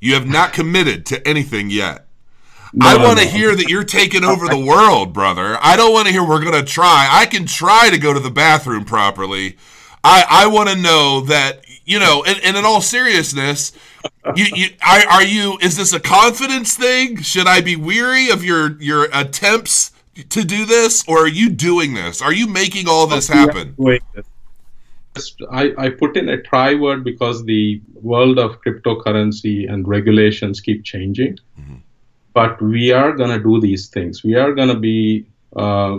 You 0.00 0.14
have 0.14 0.26
not 0.26 0.52
committed 0.52 1.04
to 1.06 1.26
anything 1.26 1.68
yet. 1.68 2.06
I 2.80 2.96
want 2.96 3.18
to 3.18 3.24
no. 3.24 3.30
hear 3.30 3.56
that 3.56 3.68
you're 3.68 3.84
taking 3.84 4.24
over 4.32 4.46
the 4.46 4.64
world, 4.64 5.12
brother. 5.12 5.58
I 5.60 5.76
don't 5.76 5.92
want 5.92 6.06
to 6.06 6.12
hear 6.12 6.26
we're 6.26 6.44
going 6.44 6.64
to 6.64 6.64
try. 6.64 7.08
I 7.10 7.26
can 7.26 7.44
try 7.44 7.90
to 7.90 7.98
go 7.98 8.12
to 8.12 8.20
the 8.20 8.30
bathroom 8.30 8.84
properly. 8.84 9.56
I, 10.04 10.24
I 10.28 10.46
want 10.46 10.68
to 10.68 10.76
know 10.76 11.22
that, 11.22 11.64
you 11.84 11.98
know, 11.98 12.24
and, 12.24 12.40
and 12.44 12.56
in 12.56 12.64
all 12.64 12.80
seriousness, 12.80 13.72
you, 14.36 14.46
you 14.54 14.66
are, 14.86 15.00
are 15.08 15.24
you 15.24 15.58
is 15.60 15.76
this 15.76 15.92
a 15.92 16.00
confidence 16.00 16.74
thing? 16.74 17.22
Should 17.22 17.46
I 17.46 17.60
be 17.60 17.76
weary 17.76 18.30
of 18.30 18.44
your 18.44 18.80
your 18.80 19.08
attempts 19.12 19.92
to 20.28 20.44
do 20.44 20.64
this 20.64 21.04
or 21.08 21.24
are 21.24 21.28
you 21.28 21.48
doing 21.48 21.94
this? 21.94 22.20
Are 22.20 22.32
you 22.32 22.46
making 22.46 22.88
all 22.88 23.06
this 23.06 23.28
happen? 23.28 23.74
I, 25.50 25.72
I 25.76 25.88
put 25.90 26.16
in 26.16 26.28
a 26.30 26.40
try 26.40 26.74
word 26.74 27.04
because 27.04 27.44
the 27.44 27.80
world 27.94 28.38
of 28.38 28.62
cryptocurrency 28.62 29.70
and 29.70 29.86
regulations 29.86 30.60
keep 30.60 30.84
changing. 30.84 31.38
But 32.32 32.62
we 32.62 32.92
are 32.92 33.12
going 33.12 33.30
to 33.30 33.42
do 33.42 33.60
these 33.60 33.88
things. 33.88 34.24
We 34.24 34.36
are 34.36 34.54
going 34.54 34.68
to 34.68 34.78
be, 34.78 35.26
uh, 35.54 35.98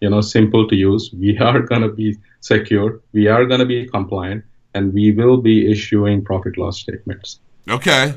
you 0.00 0.08
know, 0.08 0.22
simple 0.22 0.66
to 0.68 0.74
use. 0.74 1.10
We 1.12 1.36
are 1.48 1.60
going 1.60 1.82
to 1.82 1.90
be 1.90 2.16
secure. 2.40 3.00
We 3.12 3.26
are 3.28 3.44
going 3.44 3.60
to 3.60 3.66
be 3.66 3.86
compliant. 3.86 4.44
And 4.74 4.92
we 4.92 5.12
will 5.12 5.36
be 5.38 5.70
issuing 5.70 6.24
profit 6.24 6.58
loss 6.58 6.78
statements. 6.80 7.38
Okay. 7.68 8.14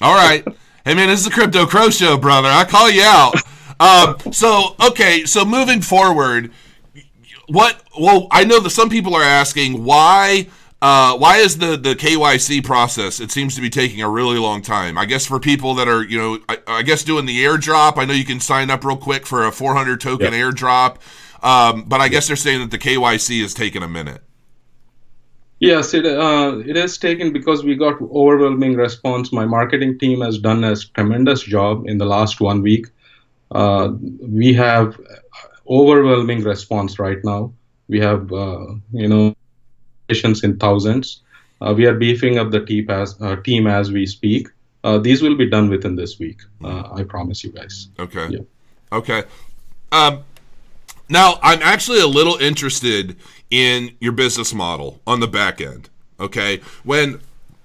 All 0.00 0.14
right. 0.14 0.44
Hey 0.82 0.94
man, 0.94 1.08
this 1.08 1.18
is 1.20 1.26
the 1.26 1.30
Crypto 1.30 1.66
Crow 1.66 1.90
Show, 1.90 2.16
brother. 2.16 2.48
I 2.48 2.64
call 2.64 2.90
you 2.90 3.02
out. 3.02 3.34
Um, 3.78 4.32
so 4.32 4.74
okay, 4.88 5.26
so 5.26 5.44
moving 5.44 5.82
forward, 5.82 6.50
what? 7.48 7.82
Well, 8.00 8.28
I 8.30 8.44
know 8.44 8.60
that 8.60 8.70
some 8.70 8.88
people 8.88 9.14
are 9.14 9.22
asking 9.22 9.84
why. 9.84 10.48
Uh, 10.80 11.18
why 11.18 11.36
is 11.36 11.58
the 11.58 11.76
the 11.76 11.94
KYC 11.94 12.64
process? 12.64 13.20
It 13.20 13.30
seems 13.30 13.54
to 13.56 13.60
be 13.60 13.68
taking 13.68 14.00
a 14.00 14.08
really 14.08 14.38
long 14.38 14.62
time. 14.62 14.96
I 14.96 15.04
guess 15.04 15.26
for 15.26 15.38
people 15.38 15.74
that 15.74 15.86
are, 15.86 16.02
you 16.02 16.16
know, 16.16 16.38
I, 16.48 16.58
I 16.66 16.82
guess 16.82 17.04
doing 17.04 17.26
the 17.26 17.44
airdrop. 17.44 17.98
I 17.98 18.06
know 18.06 18.14
you 18.14 18.24
can 18.24 18.40
sign 18.40 18.70
up 18.70 18.82
real 18.82 18.96
quick 18.96 19.26
for 19.26 19.44
a 19.46 19.52
400 19.52 20.00
token 20.00 20.32
Yeah. 20.32 20.40
airdrop, 20.40 20.96
um, 21.44 21.84
but 21.86 22.00
I 22.00 22.08
guess 22.08 22.26
they're 22.26 22.36
saying 22.36 22.60
that 22.60 22.70
the 22.70 22.78
KYC 22.78 23.42
is 23.44 23.52
taking 23.52 23.82
a 23.82 23.88
minute. 23.88 24.22
Yes, 25.60 25.92
it 25.92 26.06
uh, 26.06 26.62
it 26.66 26.76
is 26.76 26.96
taken 26.96 27.34
because 27.34 27.62
we 27.62 27.74
got 27.76 28.00
overwhelming 28.00 28.76
response. 28.76 29.30
My 29.30 29.44
marketing 29.44 29.98
team 29.98 30.22
has 30.22 30.38
done 30.38 30.64
a 30.64 30.74
tremendous 30.74 31.42
job 31.42 31.86
in 31.86 31.98
the 31.98 32.06
last 32.06 32.40
one 32.40 32.62
week. 32.62 32.86
Uh, 33.50 33.92
we 34.22 34.54
have 34.54 34.98
overwhelming 35.68 36.42
response 36.42 36.98
right 36.98 37.22
now. 37.24 37.52
We 37.88 38.00
have 38.00 38.32
uh, 38.32 38.66
you 38.92 39.08
know 39.08 39.36
patients 40.08 40.44
in 40.44 40.56
thousands. 40.56 41.20
Uh, 41.60 41.74
we 41.76 41.84
are 41.84 41.94
beefing 41.94 42.38
up 42.38 42.50
the 42.50 42.64
team 42.64 42.88
as 42.88 43.20
uh, 43.20 43.36
team 43.36 43.66
as 43.66 43.92
we 43.92 44.06
speak. 44.06 44.48
Uh, 44.82 44.96
these 44.96 45.20
will 45.20 45.36
be 45.36 45.48
done 45.48 45.68
within 45.68 45.94
this 45.94 46.18
week. 46.18 46.40
Uh, 46.64 46.88
I 46.94 47.02
promise 47.02 47.44
you 47.44 47.52
guys. 47.52 47.88
Okay. 47.98 48.28
Yeah. 48.30 48.40
Okay. 48.92 49.24
Um, 49.92 50.24
now, 51.10 51.38
I'm 51.42 51.60
actually 51.60 52.00
a 52.00 52.06
little 52.06 52.36
interested 52.36 53.16
in 53.50 53.96
your 54.00 54.12
business 54.12 54.54
model 54.54 55.00
on 55.06 55.20
the 55.20 55.28
back 55.28 55.60
end. 55.60 55.88
Okay. 56.18 56.60
When, 56.84 57.20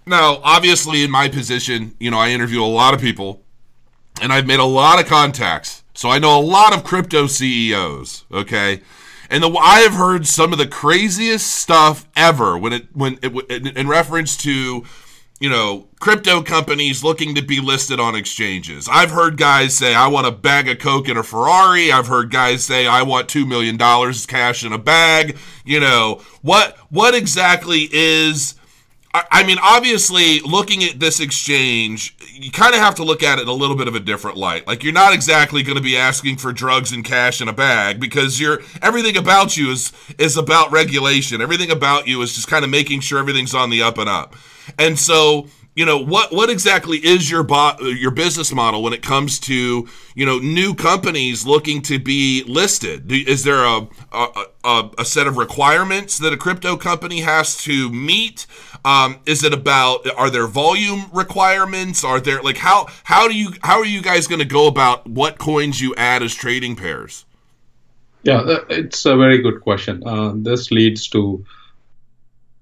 now, 0.05 0.39
obviously, 0.43 1.03
in 1.03 1.11
my 1.11 1.29
position, 1.29 1.95
you 1.99 2.09
know, 2.11 2.17
I 2.17 2.29
interview 2.29 2.63
a 2.63 2.65
lot 2.65 2.93
of 2.93 3.01
people 3.01 3.41
and 4.21 4.31
I've 4.31 4.47
made 4.47 4.59
a 4.59 4.65
lot 4.65 4.99
of 4.99 5.07
contacts. 5.07 5.83
So 5.93 6.09
I 6.09 6.19
know 6.19 6.37
a 6.37 6.41
lot 6.41 6.75
of 6.75 6.83
crypto 6.83 7.27
CEOs. 7.27 8.25
Okay. 8.31 8.81
And 9.29 9.43
the, 9.43 9.49
I 9.49 9.79
have 9.79 9.93
heard 9.93 10.27
some 10.27 10.51
of 10.51 10.59
the 10.59 10.67
craziest 10.67 11.47
stuff 11.47 12.07
ever 12.15 12.57
when 12.57 12.73
it 12.73 12.87
when 12.93 13.17
it 13.23 13.33
in, 13.49 13.67
in 13.67 13.87
reference 13.87 14.37
to 14.37 14.85
you 15.39 15.49
know, 15.49 15.87
crypto 15.99 16.41
companies 16.41 17.03
looking 17.03 17.35
to 17.35 17.41
be 17.41 17.59
listed 17.59 17.99
on 17.99 18.15
exchanges. 18.15 18.87
I've 18.89 19.11
heard 19.11 19.37
guys 19.37 19.75
say, 19.75 19.93
I 19.93 20.07
want 20.07 20.27
a 20.27 20.31
bag 20.31 20.69
of 20.69 20.79
Coke 20.79 21.09
and 21.09 21.19
a 21.19 21.23
Ferrari. 21.23 21.91
I've 21.91 22.07
heard 22.07 22.31
guys 22.31 22.63
say, 22.63 22.87
I 22.87 23.03
want 23.03 23.27
$2 23.27 23.45
million 23.45 23.77
cash 24.27 24.63
in 24.63 24.71
a 24.71 24.77
bag. 24.77 25.37
You 25.65 25.81
know, 25.81 26.21
what, 26.41 26.77
what 26.89 27.15
exactly 27.15 27.89
is, 27.91 28.55
I, 29.13 29.25
I 29.29 29.43
mean, 29.43 29.57
obviously, 29.61 30.39
looking 30.39 30.85
at 30.85 31.01
this 31.01 31.19
exchange, 31.19 32.15
you 32.31 32.49
kind 32.49 32.73
of 32.73 32.79
have 32.79 32.95
to 32.95 33.03
look 33.03 33.21
at 33.21 33.37
it 33.37 33.41
in 33.41 33.47
a 33.49 33.53
little 33.53 33.75
bit 33.75 33.89
of 33.89 33.95
a 33.95 33.99
different 33.99 34.37
light. 34.37 34.65
Like, 34.65 34.83
you're 34.85 34.93
not 34.93 35.13
exactly 35.13 35.63
going 35.63 35.77
to 35.77 35.83
be 35.83 35.97
asking 35.97 36.37
for 36.37 36.53
drugs 36.53 36.93
and 36.93 37.03
cash 37.03 37.41
in 37.41 37.49
a 37.49 37.53
bag 37.53 37.99
because 37.99 38.39
you're, 38.39 38.61
everything 38.81 39.17
about 39.17 39.57
you 39.57 39.69
is, 39.69 39.91
is 40.17 40.37
about 40.37 40.71
regulation. 40.71 41.41
Everything 41.41 41.71
about 41.71 42.07
you 42.07 42.21
is 42.21 42.33
just 42.35 42.47
kind 42.47 42.63
of 42.63 42.71
making 42.71 43.01
sure 43.01 43.19
everything's 43.19 43.53
on 43.53 43.69
the 43.69 43.81
up 43.81 43.97
and 43.97 44.07
up. 44.07 44.33
And 44.77 44.97
so, 44.97 45.47
you 45.75 45.85
know, 45.85 45.97
what 45.97 46.31
what 46.31 46.49
exactly 46.49 46.97
is 46.97 47.29
your 47.29 47.43
bo- 47.43 47.77
your 47.79 48.11
business 48.11 48.53
model 48.53 48.81
when 48.81 48.93
it 48.93 49.01
comes 49.01 49.39
to 49.41 49.87
you 50.15 50.25
know 50.25 50.39
new 50.39 50.73
companies 50.73 51.45
looking 51.45 51.81
to 51.83 51.99
be 51.99 52.43
listed? 52.47 53.11
Is 53.11 53.43
there 53.43 53.63
a, 53.63 53.87
a 54.11 54.45
a 54.63 54.89
a 54.99 55.05
set 55.05 55.27
of 55.27 55.37
requirements 55.37 56.17
that 56.19 56.31
a 56.31 56.37
crypto 56.37 56.77
company 56.77 57.21
has 57.21 57.57
to 57.63 57.89
meet? 57.89 58.47
Um, 58.85 59.19
is 59.25 59.43
it 59.43 59.53
about 59.53 60.07
are 60.15 60.29
there 60.29 60.47
volume 60.47 61.05
requirements? 61.11 62.03
Are 62.03 62.19
there 62.19 62.41
like 62.41 62.57
how 62.57 62.87
how 63.03 63.27
do 63.27 63.35
you 63.35 63.49
how 63.63 63.79
are 63.79 63.85
you 63.85 64.01
guys 64.01 64.27
going 64.27 64.39
to 64.39 64.45
go 64.45 64.67
about 64.67 65.07
what 65.07 65.39
coins 65.39 65.81
you 65.81 65.93
add 65.95 66.23
as 66.23 66.33
trading 66.33 66.75
pairs? 66.75 67.25
Yeah, 68.23 68.59
it's 68.69 69.05
a 69.05 69.15
very 69.15 69.39
good 69.39 69.61
question. 69.61 70.01
Uh, 70.03 70.33
this 70.35 70.71
leads 70.71 71.07
to 71.09 71.45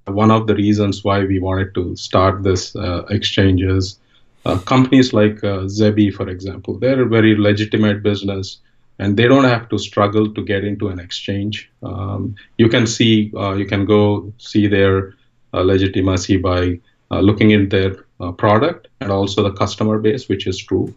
one 0.06 0.32
of 0.32 0.48
the 0.48 0.56
reasons 0.56 1.04
why 1.04 1.24
we 1.24 1.40
wanted 1.40 1.74
to 1.76 1.96
start 1.96 2.44
this 2.44 2.76
uh, 2.76 3.04
exchanges. 3.10 4.00
Uh, 4.46 4.58
companies 4.60 5.14
like 5.14 5.44
uh, 5.44 5.66
Zebi, 5.68 6.14
for 6.14 6.28
example, 6.30 6.78
they're 6.78 7.04
a 7.04 7.08
very 7.08 7.38
legitimate 7.38 8.04
business 8.04 8.60
and 9.00 9.16
they 9.16 9.28
don't 9.28 9.46
have 9.46 9.70
to 9.70 9.78
struggle 9.78 10.32
to 10.34 10.44
get 10.44 10.64
into 10.64 10.90
an 10.90 11.00
exchange. 11.00 11.72
Um, 11.82 12.36
you 12.58 12.68
can 12.68 12.86
see, 12.86 13.32
uh, 13.36 13.54
you 13.54 13.66
can 13.66 13.86
go 13.86 14.32
see 14.38 14.68
their 14.68 15.16
uh, 15.54 15.62
legitimacy 15.62 16.38
by 16.38 16.80
uh, 17.12 17.20
looking 17.22 17.54
at 17.54 17.70
their 17.70 18.06
uh, 18.20 18.32
product 18.32 18.88
and 19.00 19.12
also 19.12 19.44
the 19.44 19.54
customer 19.54 20.00
base, 20.00 20.28
which 20.28 20.48
is 20.48 20.58
true. 20.58 20.94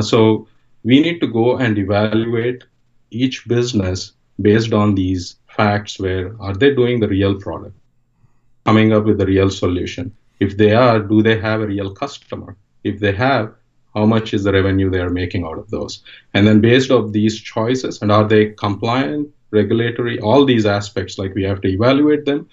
So 0.00 0.46
we 0.84 1.00
need 1.00 1.20
to 1.20 1.26
go 1.26 1.56
and 1.56 1.78
evaluate 1.78 2.64
each 3.10 3.46
business 3.46 4.12
based 4.40 4.72
on 4.72 4.94
these 4.94 5.36
facts 5.48 5.98
where 5.98 6.34
are 6.40 6.54
they 6.54 6.74
doing 6.74 7.00
the 7.00 7.08
real 7.08 7.34
product 7.34 7.76
coming 8.66 8.92
up 8.92 9.04
with 9.04 9.20
a 9.20 9.26
real 9.26 9.50
solution. 9.50 10.14
If 10.40 10.56
they 10.56 10.72
are 10.72 10.98
do 11.00 11.22
they 11.22 11.38
have 11.38 11.60
a 11.60 11.66
real 11.66 11.92
customer? 11.92 12.56
If 12.84 13.00
they 13.00 13.12
have 13.12 13.54
how 13.94 14.06
much 14.06 14.32
is 14.32 14.44
the 14.44 14.52
revenue 14.52 14.90
they 14.90 15.00
are 15.00 15.10
making 15.10 15.44
out 15.44 15.58
of 15.58 15.70
those? 15.70 16.02
And 16.34 16.46
then 16.46 16.60
based 16.60 16.90
on 16.90 17.12
these 17.12 17.40
choices 17.40 18.00
and 18.02 18.10
are 18.10 18.26
they 18.26 18.50
compliant 18.50 19.28
regulatory 19.50 20.18
all 20.20 20.44
these 20.44 20.66
aspects 20.66 21.18
like 21.18 21.34
we 21.34 21.44
have 21.44 21.60
to 21.60 21.68
evaluate 21.68 22.24
them 22.24 22.48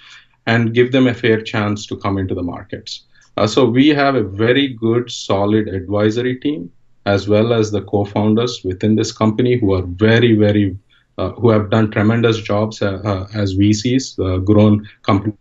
and 0.45 0.73
give 0.73 0.91
them 0.91 1.07
a 1.07 1.13
fair 1.13 1.41
chance 1.41 1.85
to 1.87 1.95
come 1.97 2.17
into 2.17 2.35
the 2.35 2.43
markets. 2.43 3.05
Uh, 3.37 3.47
so 3.47 3.65
we 3.65 3.87
have 3.87 4.15
a 4.15 4.23
very 4.23 4.67
good 4.67 5.09
solid 5.09 5.67
advisory 5.67 6.35
team 6.35 6.71
as 7.05 7.27
well 7.27 7.53
as 7.53 7.71
the 7.71 7.81
co-founders 7.83 8.61
within 8.63 8.95
this 8.95 9.11
company 9.11 9.57
who 9.57 9.73
are 9.73 9.83
very 9.83 10.33
very 10.35 10.77
uh, 11.17 11.31
who 11.31 11.49
have 11.49 11.69
done 11.69 11.91
tremendous 11.91 12.37
jobs 12.39 12.81
uh, 12.81 13.01
uh, 13.03 13.27
as 13.33 13.55
VCs, 13.55 14.05
uh, 14.19 14.37
grown 14.37 14.87
company 15.01 15.33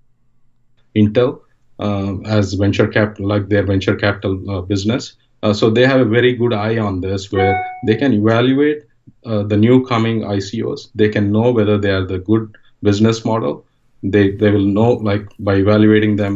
Intel 0.98 1.40
uh, 1.78 2.16
as 2.26 2.54
venture 2.54 2.88
capital, 2.88 3.28
like 3.28 3.48
their 3.48 3.64
venture 3.64 3.96
capital 3.96 4.34
uh, 4.50 4.60
business. 4.62 5.14
Uh, 5.42 5.52
so 5.52 5.70
they 5.70 5.86
have 5.86 6.00
a 6.00 6.04
very 6.04 6.34
good 6.34 6.52
eye 6.52 6.78
on 6.78 7.00
this, 7.00 7.30
where 7.32 7.54
they 7.86 7.96
can 7.96 8.12
evaluate 8.12 8.82
the 9.24 9.56
new 9.56 9.84
coming 9.86 10.24
ICOs. 10.24 10.88
They 10.94 11.08
can 11.08 11.30
know 11.30 11.50
whether 11.52 11.78
they 11.78 11.90
are 11.90 12.06
the 12.06 12.18
good 12.18 12.56
business 12.82 13.24
model. 13.24 13.64
They 14.02 14.30
they 14.32 14.50
will 14.50 14.68
know 14.78 14.92
like 15.10 15.26
by 15.38 15.56
evaluating 15.56 16.16
them 16.16 16.34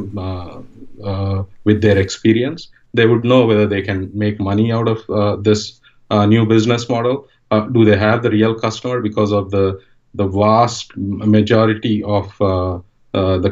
with 1.65 1.81
their 1.83 1.99
experience, 1.99 2.69
they 2.95 3.07
would 3.07 3.25
know 3.25 3.47
whether 3.47 3.67
they 3.67 3.83
can 3.83 4.11
make 4.15 4.39
money 4.41 4.73
out 4.73 4.89
of 4.89 5.45
this 5.45 5.81
new 6.29 6.47
business 6.47 6.89
model. 6.89 7.27
Uh, 7.51 7.67
do 7.69 7.85
they 7.85 7.97
have 7.97 8.23
the 8.23 8.31
real 8.31 8.55
customer 8.55 9.01
because 9.01 9.33
of 9.33 9.51
the 9.51 9.79
the 10.15 10.27
vast 10.27 10.97
majority 10.97 12.03
of 12.03 12.41
uh, 12.41 12.79
uh, 13.15 13.39
the 13.39 13.51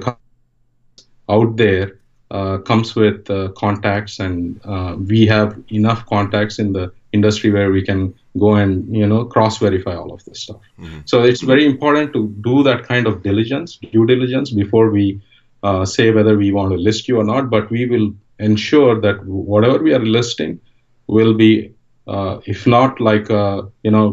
out 1.30 1.56
there 1.56 2.00
uh, 2.30 2.58
comes 2.58 2.94
with 2.94 3.28
uh, 3.30 3.48
contacts, 3.56 4.20
and 4.20 4.60
uh, 4.64 4.96
we 5.08 5.26
have 5.26 5.58
enough 5.68 6.06
contacts 6.06 6.58
in 6.58 6.72
the 6.72 6.92
industry 7.12 7.50
where 7.50 7.72
we 7.72 7.82
can 7.82 8.14
go 8.38 8.54
and 8.54 8.94
you 8.96 9.06
know 9.06 9.24
cross 9.24 9.58
verify 9.58 9.96
all 9.96 10.12
of 10.12 10.24
this 10.24 10.42
stuff. 10.42 10.60
So 11.06 11.22
it's 11.22 11.40
very 11.40 11.66
important 11.66 12.12
to 12.12 12.28
do 12.40 12.62
that 12.62 12.86
kind 12.86 13.06
of 13.06 13.22
diligence, 13.24 13.78
due 13.92 14.06
diligence 14.06 14.50
before 14.50 14.90
we 14.90 15.20
uh, 15.62 15.84
say 15.84 16.10
whether 16.12 16.36
we 16.36 16.52
want 16.52 16.70
to 16.70 16.76
list 16.76 17.08
you 17.08 17.18
or 17.18 17.24
not. 17.24 17.50
But 17.50 17.70
we 17.70 17.86
will 17.86 18.14
ensure 18.38 19.00
that 19.00 19.24
whatever 19.24 19.82
we 19.82 19.92
are 19.92 20.04
listing 20.18 20.60
will 21.08 21.34
be, 21.34 21.74
uh, 22.06 22.38
if 22.46 22.66
not 22.66 23.00
like 23.00 23.30
uh, 23.30 23.62
you 23.82 23.90
know, 23.90 24.06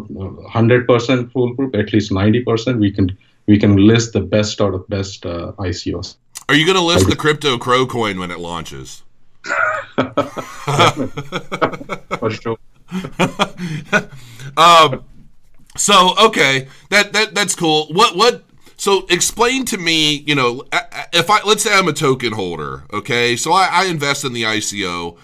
hundred 0.50 0.88
percent 0.88 1.32
foolproof, 1.32 1.76
at 1.76 1.94
least 1.94 2.12
ninety 2.12 2.44
percent. 2.44 2.80
We 2.80 2.92
can 2.92 3.16
we 3.46 3.58
can 3.60 3.78
list 3.78 4.14
the 4.14 4.22
best 4.22 4.60
out 4.60 4.74
of 4.74 4.88
best 4.90 5.26
uh, 5.26 5.54
ICOs. 5.60 6.18
Are 6.50 6.56
you 6.56 6.66
going 6.66 6.78
to 6.78 6.84
list 6.84 7.10
the 7.10 7.16
crypto 7.16 7.58
crow 7.58 7.86
coin 7.86 8.20
when 8.20 8.32
it 8.32 8.40
launches? 8.40 9.04
For 9.94 10.04
sure. 12.32 12.58
um, 14.56 15.04
so 15.76 16.16
okay, 16.20 16.68
that 16.90 17.12
that 17.14 17.34
that's 17.34 17.56
cool. 17.56 17.88
What 17.88 18.16
what? 18.16 18.44
So 18.78 19.06
explain 19.10 19.66
to 19.66 19.78
me, 19.78 20.18
you 20.28 20.36
know, 20.36 20.64
if 21.12 21.30
I 21.30 21.42
let's 21.44 21.64
say 21.64 21.74
I'm 21.74 21.88
a 21.88 21.94
token 21.94 22.34
holder, 22.34 22.84
okay, 22.94 23.36
so 23.36 23.52
I, 23.52 23.68
I 23.72 23.86
invest 23.86 24.24
in 24.24 24.34
the 24.34 24.44
ICO. 24.44 25.18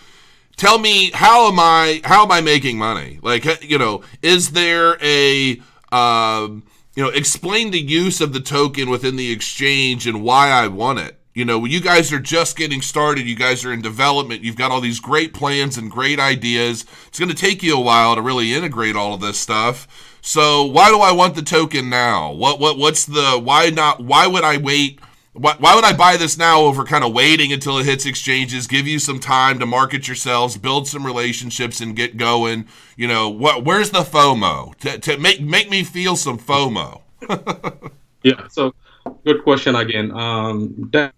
Tell 0.58 0.78
me 0.78 1.12
how 1.12 1.48
am 1.48 1.60
I 1.60 2.02
how 2.04 2.24
am 2.24 2.32
I 2.32 2.42
making 2.42 2.78
money? 2.78 3.20
Like 3.22 3.64
you 3.64 3.78
know, 3.78 4.04
is 4.22 4.52
there 4.52 4.98
a 5.02 5.62
um, 5.92 6.64
you 6.96 7.04
know, 7.04 7.10
explain 7.10 7.72
the 7.72 7.82
use 7.82 8.22
of 8.22 8.34
the 8.34 8.40
token 8.40 8.90
within 8.90 9.16
the 9.16 9.32
exchange 9.32 10.08
and 10.08 10.24
why 10.24 10.50
I 10.50 10.68
want 10.68 11.00
it. 11.00 11.18
You 11.34 11.46
know, 11.46 11.66
you 11.66 11.82
guys 11.82 12.14
are 12.14 12.20
just 12.20 12.56
getting 12.56 12.82
started. 12.82 13.26
You 13.26 13.36
guys 13.36 13.66
are 13.66 13.74
in 13.74 13.82
development. 13.82 14.44
You've 14.44 14.56
got 14.56 14.70
all 14.70 14.82
these 14.82 15.00
great 15.00 15.34
plans 15.34 15.78
and 15.78 15.90
great 15.90 16.20
ideas. 16.20 16.86
It's 17.08 17.18
going 17.18 17.32
to 17.32 17.36
take 17.36 17.64
you 17.64 17.76
a 17.76 17.82
while 17.82 18.14
to 18.14 18.22
really 18.22 18.54
integrate 18.54 18.96
all 18.96 19.16
of 19.16 19.22
this 19.22 19.40
stuff. 19.40 19.88
So 20.22 20.64
why 20.64 20.90
do 20.90 21.00
I 21.00 21.12
want 21.12 21.36
the 21.36 21.42
token 21.42 21.90
now? 21.90 22.32
What 22.32 22.60
what 22.60 22.78
what's 22.78 23.06
the 23.06 23.42
why 23.44 23.72
not? 23.72 24.00
Why 24.00 24.28
would 24.28 24.44
I 24.44 24.58
wait? 24.58 25.00
Why, 25.34 25.56
why 25.58 25.76
would 25.76 25.84
I 25.84 25.94
buy 25.94 26.18
this 26.18 26.38
now 26.38 26.62
over 26.62 26.84
kind 26.84 27.04
of 27.04 27.12
waiting 27.12 27.52
until 27.52 27.80
it 27.80 27.86
hits 27.86 28.06
exchanges? 28.06 28.68
Give 28.68 28.88
you 28.88 29.00
some 29.00 29.20
time 29.20 29.60
to 29.60 29.66
market 29.66 30.08
yourselves, 30.08 30.58
build 30.58 30.88
some 30.88 31.06
relationships, 31.06 31.82
and 31.82 31.96
get 31.96 32.18
going. 32.18 32.68
You 32.96 33.08
know, 33.08 33.30
what? 33.30 33.66
Where's 33.66 33.90
the 33.90 34.04
FOMO 34.04 34.76
to, 34.80 35.00
to 35.00 35.18
make 35.18 35.42
make 35.42 35.70
me 35.70 35.84
feel 35.84 36.16
some 36.16 36.38
FOMO? 36.38 37.02
yeah. 38.24 38.48
So, 38.50 38.76
good 39.26 39.44
question 39.44 39.76
again. 39.76 40.12
Um, 40.12 40.90
that 40.94 41.16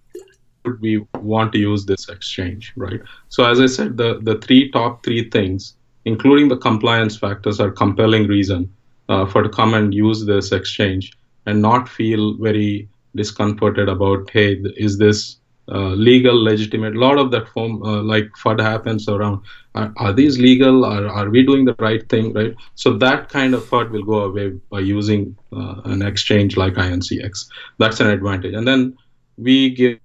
would 0.65 0.81
we 0.81 1.05
want 1.15 1.53
to 1.53 1.59
use 1.59 1.85
this 1.85 2.09
exchange, 2.09 2.73
right? 2.75 2.99
So 3.29 3.45
as 3.45 3.59
I 3.59 3.67
said, 3.67 3.97
the, 3.97 4.19
the 4.21 4.39
three 4.39 4.71
top 4.71 5.03
three 5.03 5.29
things, 5.29 5.75
including 6.05 6.49
the 6.49 6.57
compliance 6.57 7.15
factors, 7.15 7.59
are 7.59 7.71
compelling 7.71 8.27
reason 8.27 8.73
uh, 9.07 9.25
for 9.25 9.43
to 9.43 9.49
come 9.49 9.73
and 9.75 9.93
use 9.93 10.25
this 10.25 10.51
exchange 10.51 11.17
and 11.45 11.61
not 11.61 11.87
feel 11.87 12.35
very 12.37 12.89
discomforted 13.15 13.89
about, 13.89 14.29
hey, 14.29 14.61
is 14.77 14.97
this 14.97 15.37
uh, 15.69 15.89
legal, 15.89 16.41
legitimate? 16.43 16.95
A 16.95 16.99
lot 16.99 17.17
of 17.17 17.31
that 17.31 17.47
form, 17.49 17.81
uh, 17.83 18.01
like 18.01 18.25
FUD 18.43 18.59
happens 18.59 19.07
around, 19.07 19.43
are, 19.73 19.93
are 19.97 20.13
these 20.13 20.37
legal? 20.37 20.85
Are, 20.85 21.07
are 21.07 21.29
we 21.29 21.45
doing 21.45 21.65
the 21.65 21.75
right 21.79 22.07
thing, 22.09 22.33
right? 22.33 22.55
So 22.75 22.93
that 22.97 23.29
kind 23.29 23.53
of 23.53 23.63
FUD 23.63 23.91
will 23.91 24.03
go 24.03 24.19
away 24.23 24.49
by 24.69 24.79
using 24.79 25.35
uh, 25.51 25.81
an 25.85 26.01
exchange 26.01 26.57
like 26.57 26.73
INCX. 26.73 27.47
That's 27.79 27.99
an 27.99 28.07
advantage. 28.07 28.53
And 28.53 28.67
then 28.67 28.97
we 29.37 29.69
give 29.71 29.99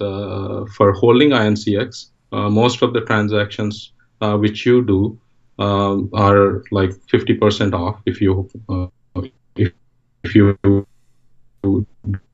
uh, 0.00 0.66
for 0.66 0.92
holding 0.92 1.30
INCX, 1.30 2.10
uh, 2.32 2.50
most 2.50 2.82
of 2.82 2.92
the 2.92 3.00
transactions 3.02 3.92
uh, 4.20 4.36
which 4.36 4.66
you 4.66 4.84
do 4.84 5.18
um, 5.58 6.10
are 6.12 6.62
like 6.70 6.90
50% 6.90 7.72
off 7.72 8.00
if 8.04 8.20
you 8.20 8.48
if, 9.56 9.72
if 10.24 10.34
you 10.34 10.58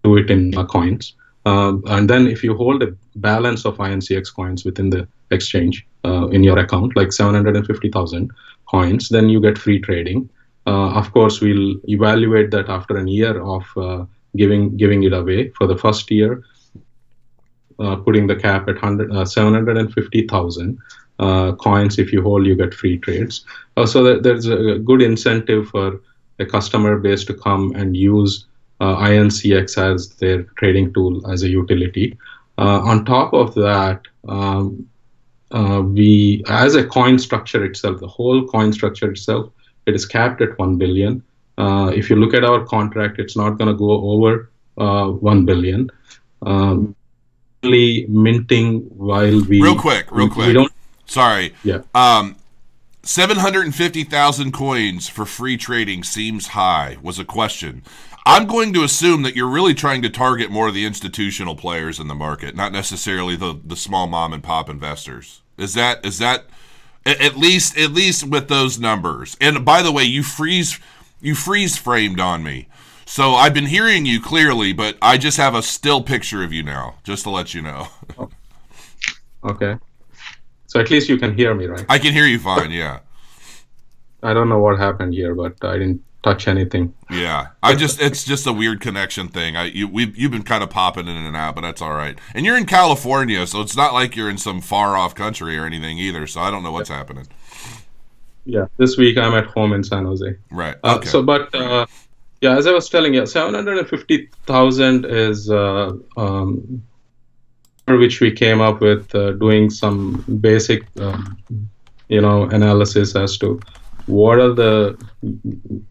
do 0.04 0.16
it 0.16 0.30
in 0.30 0.52
coins. 0.66 1.14
Um, 1.44 1.82
and 1.86 2.08
then 2.08 2.26
if 2.26 2.44
you 2.44 2.56
hold 2.56 2.82
a 2.82 2.94
balance 3.16 3.64
of 3.64 3.76
INCX 3.78 4.34
coins 4.34 4.64
within 4.64 4.90
the 4.90 5.08
exchange 5.30 5.86
uh, 6.04 6.28
in 6.28 6.44
your 6.44 6.58
account, 6.58 6.94
like 6.96 7.12
750,000 7.12 8.30
coins, 8.70 9.08
then 9.08 9.28
you 9.28 9.40
get 9.40 9.58
free 9.58 9.80
trading. 9.80 10.28
Uh, 10.66 10.90
of 10.92 11.12
course, 11.12 11.40
we'll 11.40 11.76
evaluate 11.88 12.50
that 12.52 12.68
after 12.68 12.96
a 12.96 13.08
year 13.08 13.42
of 13.42 13.64
uh, 13.76 14.04
giving 14.36 14.76
giving 14.76 15.02
it 15.02 15.12
away. 15.12 15.48
For 15.58 15.66
the 15.66 15.76
first 15.76 16.10
year, 16.10 16.44
uh, 17.80 17.96
putting 17.96 18.28
the 18.28 18.36
cap 18.36 18.68
at 18.68 18.76
100, 18.76 19.12
uh, 19.12 19.24
750,000 19.24 20.78
uh, 21.18 21.52
coins. 21.52 21.98
If 21.98 22.12
you 22.12 22.22
hold, 22.22 22.46
you 22.46 22.54
get 22.54 22.74
free 22.74 22.98
trades. 22.98 23.44
so 23.86 24.20
there's 24.20 24.46
a 24.46 24.78
good 24.78 25.02
incentive 25.02 25.68
for 25.68 26.00
a 26.38 26.46
customer 26.46 26.98
base 26.98 27.24
to 27.24 27.34
come 27.34 27.72
and 27.74 27.96
use 27.96 28.46
INCX 28.80 29.78
as 29.78 30.08
their 30.16 30.42
trading 30.56 30.92
tool 30.92 31.30
as 31.30 31.42
a 31.42 31.48
utility. 31.48 32.18
on 32.58 33.04
top 33.04 33.32
of 33.32 33.54
that, 33.54 34.00
um, 34.28 34.88
uh, 35.52 35.82
we 35.82 36.42
as 36.48 36.74
a 36.74 36.86
coin 36.86 37.18
structure 37.18 37.64
itself 37.64 38.00
the 38.00 38.06
whole 38.06 38.46
coin 38.48 38.72
structure 38.72 39.10
itself 39.10 39.50
it 39.84 39.94
is 39.94 40.06
capped 40.06 40.40
at 40.40 40.58
1 40.58 40.78
billion 40.78 41.22
uh, 41.58 41.92
if 41.94 42.08
you 42.08 42.16
look 42.16 42.32
at 42.32 42.42
our 42.42 42.64
contract 42.64 43.18
it's 43.18 43.36
not 43.36 43.58
going 43.58 43.68
to 43.68 43.74
go 43.74 43.90
over 44.12 44.50
uh, 44.78 45.08
1 45.08 45.44
billion 45.44 45.90
um, 46.40 46.96
minting 47.62 48.80
while 48.96 49.40
we 49.44 49.62
real 49.62 49.78
quick, 49.78 50.10
real 50.10 50.28
quick. 50.28 50.48
We 50.48 50.52
don't. 50.52 50.72
Sorry. 51.06 51.54
Yeah. 51.62 51.82
Um, 51.94 52.36
seven 53.02 53.38
hundred 53.38 53.64
and 53.64 53.74
fifty 53.74 54.04
thousand 54.04 54.52
coins 54.52 55.08
for 55.08 55.24
free 55.24 55.56
trading 55.56 56.02
seems 56.02 56.48
high. 56.48 56.98
Was 57.02 57.18
a 57.18 57.24
question. 57.24 57.82
I'm 58.24 58.46
going 58.46 58.72
to 58.74 58.84
assume 58.84 59.22
that 59.22 59.34
you're 59.34 59.48
really 59.48 59.74
trying 59.74 60.02
to 60.02 60.10
target 60.10 60.50
more 60.50 60.68
of 60.68 60.74
the 60.74 60.86
institutional 60.86 61.56
players 61.56 61.98
in 61.98 62.08
the 62.08 62.14
market, 62.14 62.54
not 62.54 62.72
necessarily 62.72 63.36
the 63.36 63.58
the 63.64 63.76
small 63.76 64.06
mom 64.06 64.32
and 64.32 64.42
pop 64.42 64.68
investors. 64.68 65.42
Is 65.58 65.74
that 65.74 66.04
is 66.04 66.18
that 66.18 66.44
at 67.04 67.36
least 67.36 67.76
at 67.76 67.92
least 67.92 68.28
with 68.28 68.48
those 68.48 68.78
numbers? 68.78 69.36
And 69.40 69.64
by 69.64 69.82
the 69.82 69.92
way, 69.92 70.04
you 70.04 70.22
freeze 70.22 70.78
you 71.20 71.34
freeze 71.34 71.76
framed 71.76 72.20
on 72.20 72.42
me. 72.42 72.68
So 73.04 73.34
I've 73.34 73.54
been 73.54 73.66
hearing 73.66 74.06
you 74.06 74.20
clearly, 74.20 74.72
but 74.72 74.96
I 75.02 75.18
just 75.18 75.36
have 75.36 75.54
a 75.54 75.62
still 75.62 76.02
picture 76.02 76.42
of 76.42 76.52
you 76.52 76.62
now, 76.62 76.96
just 77.04 77.24
to 77.24 77.30
let 77.30 77.54
you 77.54 77.62
know. 77.62 77.88
Oh. 78.18 78.30
okay. 79.44 79.76
So 80.66 80.80
at 80.80 80.90
least 80.90 81.08
you 81.08 81.18
can 81.18 81.36
hear 81.36 81.54
me, 81.54 81.66
right? 81.66 81.84
I 81.88 81.98
can 81.98 82.12
hear 82.12 82.24
you 82.24 82.38
fine, 82.38 82.70
yeah. 82.70 83.00
I 84.22 84.32
don't 84.32 84.48
know 84.48 84.58
what 84.58 84.78
happened 84.78 85.14
here, 85.14 85.34
but 85.34 85.56
I 85.64 85.74
didn't 85.78 86.02
touch 86.22 86.46
anything. 86.46 86.94
Yeah, 87.10 87.48
I 87.62 87.74
just 87.74 88.00
it's 88.00 88.24
just 88.24 88.46
a 88.46 88.52
weird 88.52 88.80
connection 88.80 89.28
thing. 89.28 89.56
I 89.56 89.64
you 89.64 89.88
we 89.88 90.12
you've 90.14 90.30
been 90.30 90.44
kind 90.44 90.62
of 90.62 90.70
popping 90.70 91.08
in 91.08 91.16
and 91.16 91.36
out, 91.36 91.54
but 91.54 91.62
that's 91.62 91.82
all 91.82 91.92
right. 91.92 92.18
And 92.34 92.46
you're 92.46 92.56
in 92.56 92.66
California, 92.66 93.46
so 93.46 93.60
it's 93.60 93.76
not 93.76 93.92
like 93.92 94.16
you're 94.16 94.30
in 94.30 94.38
some 94.38 94.60
far 94.60 94.96
off 94.96 95.14
country 95.14 95.58
or 95.58 95.64
anything 95.64 95.98
either. 95.98 96.26
So 96.26 96.40
I 96.40 96.50
don't 96.50 96.62
know 96.62 96.72
what's 96.72 96.88
happening. 96.88 97.26
Yeah, 98.44 98.66
this 98.76 98.96
week 98.96 99.18
I'm 99.18 99.34
at 99.34 99.46
home 99.46 99.72
in 99.72 99.84
San 99.84 100.04
Jose. 100.04 100.36
Right. 100.50 100.76
Uh, 100.82 100.96
okay. 100.96 101.08
Uh, 101.08 101.10
so, 101.10 101.22
but 101.22 101.54
uh, 101.54 101.86
yeah, 102.40 102.56
as 102.56 102.66
I 102.66 102.72
was 102.72 102.88
telling 102.88 103.14
you, 103.14 103.24
750,000 103.24 105.04
is 105.06 105.48
uh, 105.48 105.92
um, 106.16 106.82
which 107.86 108.20
we 108.20 108.32
came 108.32 108.60
up 108.60 108.80
with 108.80 109.14
uh, 109.14 109.32
doing 109.32 109.70
some 109.70 110.24
basic, 110.40 110.84
um, 111.00 111.38
you 112.08 112.20
know, 112.20 112.44
analysis 112.44 113.14
as 113.14 113.38
to 113.38 113.60
what 114.06 114.38
are 114.38 114.52
the 114.52 114.98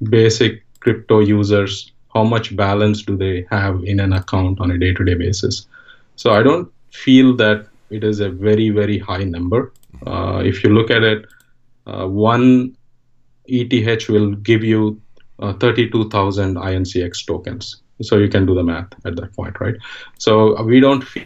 basic 0.10 0.64
crypto 0.80 1.20
users, 1.20 1.92
how 2.14 2.24
much 2.24 2.56
balance 2.56 3.04
do 3.04 3.16
they 3.16 3.46
have 3.50 3.84
in 3.84 4.00
an 4.00 4.14
account 4.14 4.60
on 4.60 4.72
a 4.72 4.78
day-to-day 4.78 5.14
basis. 5.14 5.68
So 6.16 6.34
I 6.34 6.44
don't 6.44 6.72
feel 6.92 7.36
that 7.38 7.68
it 7.90 8.04
is 8.04 8.20
a 8.20 8.30
very, 8.30 8.70
very 8.70 8.98
high 8.98 9.24
number. 9.24 9.74
Uh, 10.06 10.42
if 10.44 10.64
you 10.64 10.72
look 10.72 10.92
at 10.92 11.04
it, 11.04 11.26
uh, 11.88 12.08
one 12.08 12.76
ETH 13.46 14.10
will 14.10 14.32
give 14.36 14.64
you 14.64 15.00
uh, 15.40 15.54
32,000 15.54 16.56
INCX 16.56 17.26
tokens. 17.26 17.82
So 18.02 18.18
you 18.18 18.30
can 18.30 18.46
do 18.46 18.56
the 18.56 18.64
math 18.64 18.94
at 19.06 19.16
that 19.16 19.36
point, 19.36 19.60
right? 19.60 19.76
So 20.18 20.62
we 20.64 20.80
don't 20.80 21.04
feel 21.04 21.26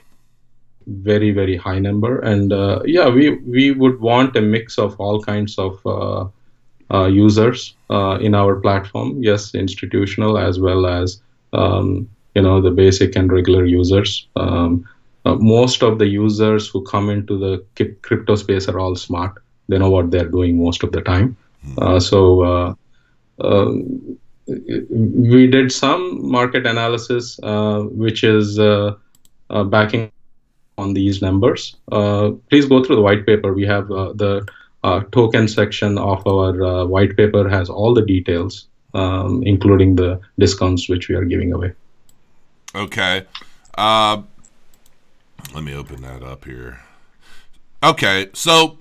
very 0.88 1.32
very 1.32 1.58
high 1.58 1.80
number, 1.80 2.20
and 2.20 2.54
uh, 2.54 2.82
yeah, 2.86 3.10
we 3.10 3.38
we 3.38 3.72
would 3.72 4.00
want 4.00 4.36
a 4.36 4.42
mix 4.42 4.78
of 4.78 5.00
all 5.00 5.22
kinds 5.22 5.58
of 5.58 5.80
uh, 5.86 6.26
uh 6.92 7.06
users 7.06 7.76
uh, 7.90 8.18
in 8.22 8.36
our 8.36 8.56
platform. 8.56 9.22
Yes, 9.22 9.56
institutional 9.56 10.38
as 10.38 10.60
well 10.60 10.86
as 10.86 11.22
um, 11.54 12.10
you 12.36 12.42
know 12.42 12.62
the 12.62 12.72
basic 12.72 13.16
and 13.16 13.32
regular 13.32 13.66
users. 13.66 14.28
Um, 14.36 14.88
uh, 15.26 15.36
most 15.36 15.82
of 15.82 15.98
the 15.98 16.06
users 16.06 16.68
who 16.68 16.84
come 16.84 17.10
into 17.10 17.38
the 17.40 17.96
crypto 18.04 18.36
space 18.36 18.68
are 18.68 18.80
all 18.80 18.96
smart. 18.96 19.42
They 19.68 19.80
know 19.80 19.90
what 19.90 20.12
they're 20.12 20.30
doing 20.30 20.64
most 20.64 20.84
of 20.84 20.92
the 20.92 21.02
time. 21.02 21.36
Hmm. 21.64 21.98
so 21.98 22.78
um, 23.40 24.18
we 24.48 25.48
did 25.48 25.72
some 25.72 26.30
market 26.30 26.66
analysis, 26.66 27.40
uh, 27.42 27.82
which 27.82 28.24
is 28.24 28.60
uh, 28.60 28.96
uh, 29.50 29.64
backing 29.64 30.12
on 30.78 30.94
these 30.94 31.22
numbers. 31.22 31.76
please 32.50 32.66
go 32.66 32.84
through 32.84 32.98
the 32.98 33.02
white 33.02 33.26
paper. 33.26 33.54
We 33.54 33.66
have 33.66 33.88
the 33.88 34.46
uh, 34.48 34.52
token 35.12 35.48
section 35.48 35.98
of 35.98 36.26
our 36.28 36.64
uh, 36.64 36.86
white 36.86 37.16
paper 37.18 37.48
has 37.50 37.70
all 37.70 37.94
the 37.94 38.06
details, 38.16 38.68
um, 38.94 39.44
including 39.44 39.96
the 39.96 40.20
discounts 40.38 40.90
which 40.90 41.10
we 41.10 41.16
are 41.16 41.26
giving 41.26 41.54
away. 41.54 41.74
Okay. 42.74 43.26
Uh, 43.78 44.22
let 45.54 45.64
me 45.64 45.74
open 45.74 46.02
that 46.02 46.24
up 46.24 46.46
here. 46.46 46.80
Okay, 47.84 48.30
so 48.34 48.78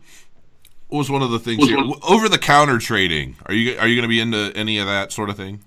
what 0.88 0.98
was 0.98 1.10
one 1.10 1.22
of 1.22 1.30
the 1.30 1.38
things 1.38 1.66
here? 1.66 1.78
Over 2.08 2.28
the 2.28 2.38
counter 2.38 2.78
trading. 2.78 3.36
Are 3.46 3.54
you 3.54 3.76
are 3.78 3.86
you 3.86 3.96
going 3.96 4.08
to 4.08 4.14
be 4.16 4.20
into 4.20 4.52
any 4.56 4.78
of 4.78 4.86
that 4.86 5.12
sort 5.12 5.30
of 5.30 5.36
thing? 5.36 5.60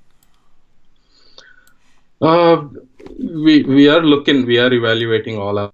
Uh, 2.21 2.65
we 3.19 3.63
we 3.63 3.87
are 3.89 4.01
looking, 4.01 4.45
we 4.45 4.57
are 4.57 4.73
evaluating 4.73 5.37
all 5.37 5.59
our 5.59 5.71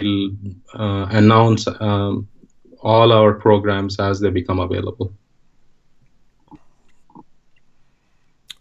we'll, 0.00 0.30
uh, 0.74 1.06
announce 1.10 1.66
um, 1.80 2.28
all 2.80 3.12
our 3.12 3.34
programs 3.34 3.98
as 3.98 4.20
they 4.20 4.30
become 4.30 4.58
available. 4.58 5.12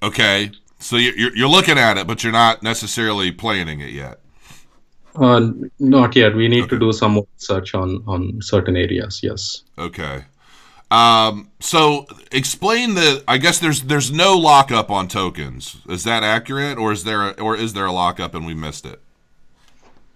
Okay, 0.04 0.52
so 0.80 0.96
you're 0.98 1.36
you're 1.36 1.48
looking 1.48 1.78
at 1.78 1.98
it, 1.98 2.08
but 2.08 2.24
you're 2.24 2.34
not 2.34 2.62
necessarily 2.62 3.32
planning 3.32 3.80
it 3.80 3.90
yet. 3.90 4.20
Uh, 5.16 5.50
not 5.80 6.16
yet. 6.16 6.36
We 6.36 6.48
need 6.48 6.70
to 6.70 6.78
do 6.78 6.92
some 6.94 7.14
more 7.14 7.28
research 7.36 7.74
on 7.74 8.04
on 8.08 8.42
certain 8.42 8.76
areas. 8.78 9.22
Yes. 9.24 9.64
Okay. 9.78 10.26
Um, 10.92 11.52
so 11.60 12.06
explain 12.32 12.94
the. 12.94 13.24
I 13.28 13.38
guess 13.40 13.60
there's 13.60 13.82
there's 13.84 14.12
no 14.12 14.38
lockup 14.38 14.92
on 14.92 15.08
tokens. 15.08 15.78
Is 15.90 16.04
that 16.04 16.24
accurate, 16.24 16.78
or 16.78 16.92
is 16.92 17.04
there 17.04 17.30
a, 17.30 17.32
or 17.42 17.56
is 17.56 17.74
there 17.74 17.86
a 17.86 17.92
lockup 17.92 18.36
and 18.36 18.46
we 18.46 18.54
missed 18.54 18.86
it? 18.86 19.02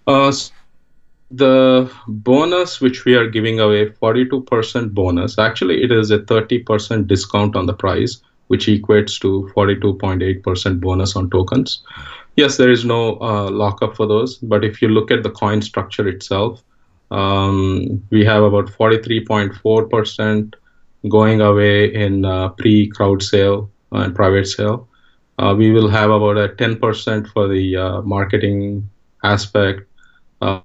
Uh, 0.05 0.31
the 1.31 1.91
bonus 2.07 2.81
which 2.81 3.05
we 3.05 3.15
are 3.15 3.27
giving 3.29 3.59
away, 3.59 3.89
42% 3.89 4.93
bonus. 4.93 5.39
Actually, 5.39 5.83
it 5.83 5.91
is 5.91 6.11
a 6.11 6.19
30% 6.19 7.07
discount 7.07 7.55
on 7.55 7.65
the 7.65 7.73
price, 7.73 8.21
which 8.47 8.67
equates 8.67 9.19
to 9.21 9.49
42.8% 9.55 10.79
bonus 10.81 11.15
on 11.15 11.29
tokens. 11.29 11.83
Yes, 12.35 12.57
there 12.57 12.71
is 12.71 12.85
no 12.85 13.19
uh, 13.21 13.49
lockup 13.49 13.95
for 13.95 14.07
those, 14.07 14.37
but 14.37 14.65
if 14.65 14.81
you 14.81 14.89
look 14.89 15.11
at 15.11 15.23
the 15.23 15.31
coin 15.31 15.61
structure 15.61 16.07
itself, 16.07 16.61
um, 17.11 18.01
we 18.09 18.23
have 18.25 18.43
about 18.43 18.67
43.4% 18.67 20.53
going 21.09 21.41
away 21.41 21.93
in 21.93 22.25
uh, 22.25 22.49
pre-crowd 22.49 23.23
sale 23.23 23.69
and 23.91 24.15
private 24.15 24.47
sale. 24.47 24.87
Uh, 25.37 25.55
we 25.57 25.71
will 25.71 25.89
have 25.89 26.09
about 26.09 26.37
a 26.37 26.49
10% 26.49 27.27
for 27.31 27.47
the 27.47 27.75
uh, 27.75 28.01
marketing 28.01 28.89
aspect, 29.23 29.81
uh, 30.41 30.61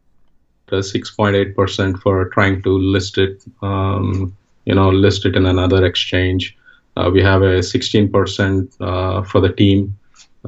6.8% 0.69 2.01
for 2.01 2.29
trying 2.31 2.63
to 2.63 2.71
list 2.71 3.19
it, 3.19 3.43
um, 3.63 4.37
you 4.65 4.75
know, 4.75 4.91
list 4.91 5.25
it 5.25 5.37
in 5.37 5.47
another 5.47 5.85
exchange. 5.85 6.57
Uh, 6.97 7.11
we 7.13 7.23
have 7.23 7.43
a 7.43 7.59
16% 7.59 8.81
uh, 8.81 9.23
for 9.23 9.41
the 9.41 9.53
team. 9.53 9.97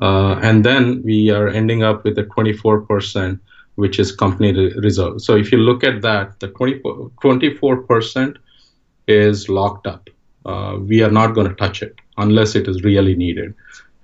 Uh, 0.00 0.38
and 0.42 0.64
then 0.64 1.02
we 1.02 1.30
are 1.30 1.48
ending 1.48 1.82
up 1.82 2.04
with 2.04 2.18
a 2.18 2.24
24%, 2.24 3.38
which 3.74 3.98
is 3.98 4.12
company 4.12 4.52
re- 4.52 4.72
reserve. 4.78 5.20
So 5.20 5.36
if 5.36 5.52
you 5.52 5.58
look 5.58 5.84
at 5.84 6.02
that, 6.02 6.38
the 6.40 6.48
24, 6.48 7.10
24% 7.22 8.36
is 9.06 9.48
locked 9.48 9.86
up. 9.86 10.08
Uh, 10.46 10.78
we 10.80 11.02
are 11.02 11.10
not 11.10 11.34
going 11.34 11.48
to 11.48 11.54
touch 11.54 11.82
it 11.82 11.96
unless 12.16 12.54
it 12.54 12.68
is 12.68 12.82
really 12.82 13.14
needed. 13.14 13.54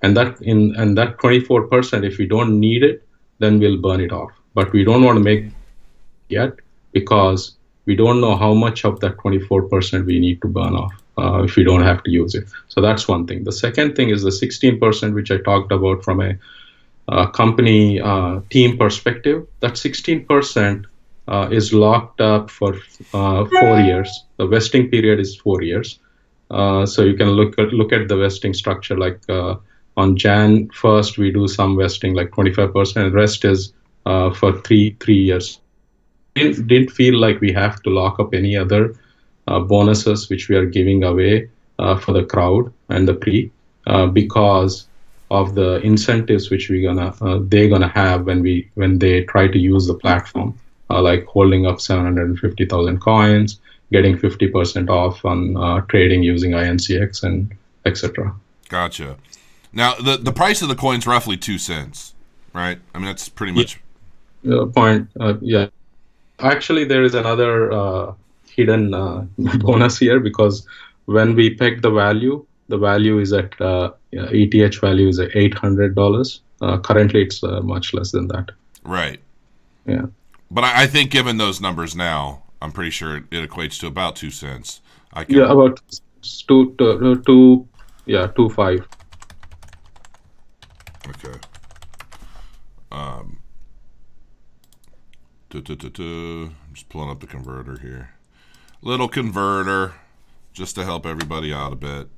And 0.01 0.15
that 0.17 0.41
in 0.41 0.75
and 0.75 0.97
that 0.97 1.17
24%, 1.17 2.05
if 2.05 2.17
we 2.17 2.27
don't 2.27 2.59
need 2.59 2.83
it, 2.83 3.07
then 3.39 3.59
we'll 3.59 3.77
burn 3.77 4.01
it 4.01 4.11
off. 4.11 4.31
But 4.53 4.71
we 4.71 4.83
don't 4.83 5.03
want 5.03 5.17
to 5.17 5.23
make 5.23 5.45
yet 6.29 6.53
because 6.91 7.55
we 7.85 7.95
don't 7.95 8.21
know 8.21 8.35
how 8.35 8.53
much 8.53 8.85
of 8.85 8.99
that 8.99 9.17
24% 9.17 10.05
we 10.05 10.19
need 10.19 10.41
to 10.41 10.47
burn 10.47 10.75
off 10.75 10.93
uh, 11.17 11.43
if 11.43 11.55
we 11.55 11.63
don't 11.63 11.83
have 11.83 12.03
to 12.03 12.11
use 12.11 12.35
it. 12.35 12.47
So 12.67 12.81
that's 12.81 13.07
one 13.07 13.27
thing. 13.27 13.43
The 13.43 13.51
second 13.51 13.95
thing 13.95 14.09
is 14.09 14.23
the 14.23 14.29
16%, 14.29 15.13
which 15.13 15.31
I 15.31 15.37
talked 15.37 15.71
about 15.71 16.03
from 16.03 16.21
a 16.21 16.35
uh, 17.07 17.27
company 17.27 18.01
uh, 18.01 18.41
team 18.49 18.77
perspective. 18.77 19.45
That 19.59 19.73
16% 19.73 20.85
uh, 21.27 21.49
is 21.51 21.73
locked 21.73 22.21
up 22.21 22.49
for 22.49 22.75
uh, 23.13 23.45
four 23.45 23.79
years. 23.79 24.23
The 24.37 24.47
vesting 24.47 24.89
period 24.89 25.19
is 25.19 25.35
four 25.35 25.61
years. 25.61 25.99
Uh, 26.49 26.85
so 26.85 27.03
you 27.03 27.15
can 27.15 27.29
look 27.29 27.57
at 27.57 27.73
look 27.73 27.91
at 27.91 28.07
the 28.07 28.15
vesting 28.15 28.53
structure. 28.53 28.97
Like 28.97 29.19
on 29.97 30.17
Jan 30.17 30.69
first, 30.69 31.17
we 31.17 31.31
do 31.31 31.47
some 31.47 31.77
vesting, 31.77 32.13
like 32.13 32.29
25%. 32.31 32.95
And 32.97 33.11
the 33.11 33.15
rest 33.15 33.45
is 33.45 33.73
for 34.03 34.61
three 34.61 34.95
three 34.99 35.17
years. 35.17 35.59
Didn't, 36.35 36.67
didn't 36.67 36.91
feel 36.91 37.17
like 37.17 37.39
we 37.39 37.51
have 37.53 37.81
to 37.83 37.89
lock 37.89 38.19
up 38.19 38.33
any 38.33 38.57
other 38.57 38.93
uh, 39.47 39.59
bonuses 39.59 40.29
which 40.29 40.49
we 40.49 40.55
are 40.55 40.65
giving 40.65 41.03
away 41.03 41.49
uh, 41.79 41.97
for 41.97 42.11
the 42.11 42.23
crowd 42.23 42.71
and 42.89 43.07
the 43.07 43.13
pre 43.13 43.51
uh, 43.87 44.07
because 44.07 44.87
of 45.31 45.55
the 45.55 45.81
incentives 45.81 46.49
which 46.49 46.69
we 46.69 46.81
gonna 46.81 47.13
uh, 47.21 47.39
they're 47.43 47.69
gonna 47.69 47.87
have 47.87 48.25
when 48.25 48.41
we 48.41 48.69
when 48.75 48.99
they 48.99 49.23
try 49.23 49.47
to 49.47 49.57
use 49.57 49.87
the 49.87 49.93
platform 49.93 50.57
uh, 50.89 51.01
like 51.01 51.25
holding 51.25 51.65
up 51.65 51.81
750,000 51.81 52.99
coins 52.99 53.59
getting 53.91 54.17
50% 54.17 54.89
off 54.89 55.23
on 55.25 55.55
uh, 55.57 55.81
trading 55.81 56.23
using 56.23 56.51
INCX 56.51 57.23
and 57.23 57.55
etc. 57.85 58.33
Gotcha. 58.69 59.17
Now 59.71 59.95
the 59.95 60.17
the 60.17 60.31
price 60.31 60.61
of 60.61 60.69
the 60.69 60.75
coin's 60.75 61.05
roughly 61.05 61.37
two 61.37 61.57
cents, 61.57 62.13
right? 62.53 62.79
I 62.93 62.97
mean 62.97 63.07
that's 63.07 63.29
pretty 63.29 63.53
much. 63.53 63.79
Uh, 64.49 64.65
point 64.65 65.09
uh, 65.19 65.33
yeah 65.41 65.67
actually 66.39 66.85
there 66.85 67.03
is 67.03 67.15
another 67.15 67.71
uh, 67.71 68.13
hidden 68.45 68.93
uh, 68.93 69.25
bonus 69.59 69.97
here 69.97 70.19
because 70.19 70.65
when 71.05 71.35
we 71.35 71.53
peg 71.55 71.81
the 71.81 71.91
value 71.91 72.45
the 72.67 72.77
value 72.77 73.19
is 73.19 73.31
at 73.33 73.59
uh, 73.61 73.91
eth 74.13 74.79
value 74.81 75.07
is 75.07 75.19
at 75.19 75.31
$800 75.31 76.39
uh, 76.61 76.77
currently 76.79 77.21
it's 77.23 77.43
uh, 77.43 77.61
much 77.61 77.93
less 77.93 78.11
than 78.11 78.27
that 78.27 78.51
Right. 78.83 79.19
yeah 79.85 80.05
But 80.51 80.63
I, 80.63 80.83
I 80.83 80.87
think 80.87 81.11
given 81.11 81.37
those 81.37 81.59
numbers 81.61 81.95
now, 81.95 82.43
I'm 82.61 82.71
pretty 82.71 82.91
sure 82.91 83.17
it, 83.17 83.23
it 83.31 83.49
equates 83.49 83.79
to 83.81 83.87
about 83.87 84.15
two 84.15 84.31
cents. 84.31 84.81
I 85.13 85.23
can, 85.23 85.35
yeah 85.37 85.51
about 85.51 85.81
two 86.47 86.75
two, 86.77 87.21
two 87.25 87.67
yeah 88.05 88.27
two 88.27 88.49
five 88.49 88.87
Okay. 91.07 91.39
Um. 92.91 93.39
duh, 95.49 95.54
duh, 95.54 95.54
duh, 95.54 95.54
duh. 95.54 95.54
I'm 95.54 95.54
just 95.65 96.89
pulling 96.89 97.09
up 97.09 97.19
the 97.19 97.27
converter 97.27 97.79
here. 97.81 98.11
Little 98.81 99.07
converter, 99.07 99.93
just 100.53 100.75
to 100.75 100.83
help 100.83 101.05
everybody 101.05 101.53
out 101.53 101.73
a 101.73 101.75
bit. 101.75 102.09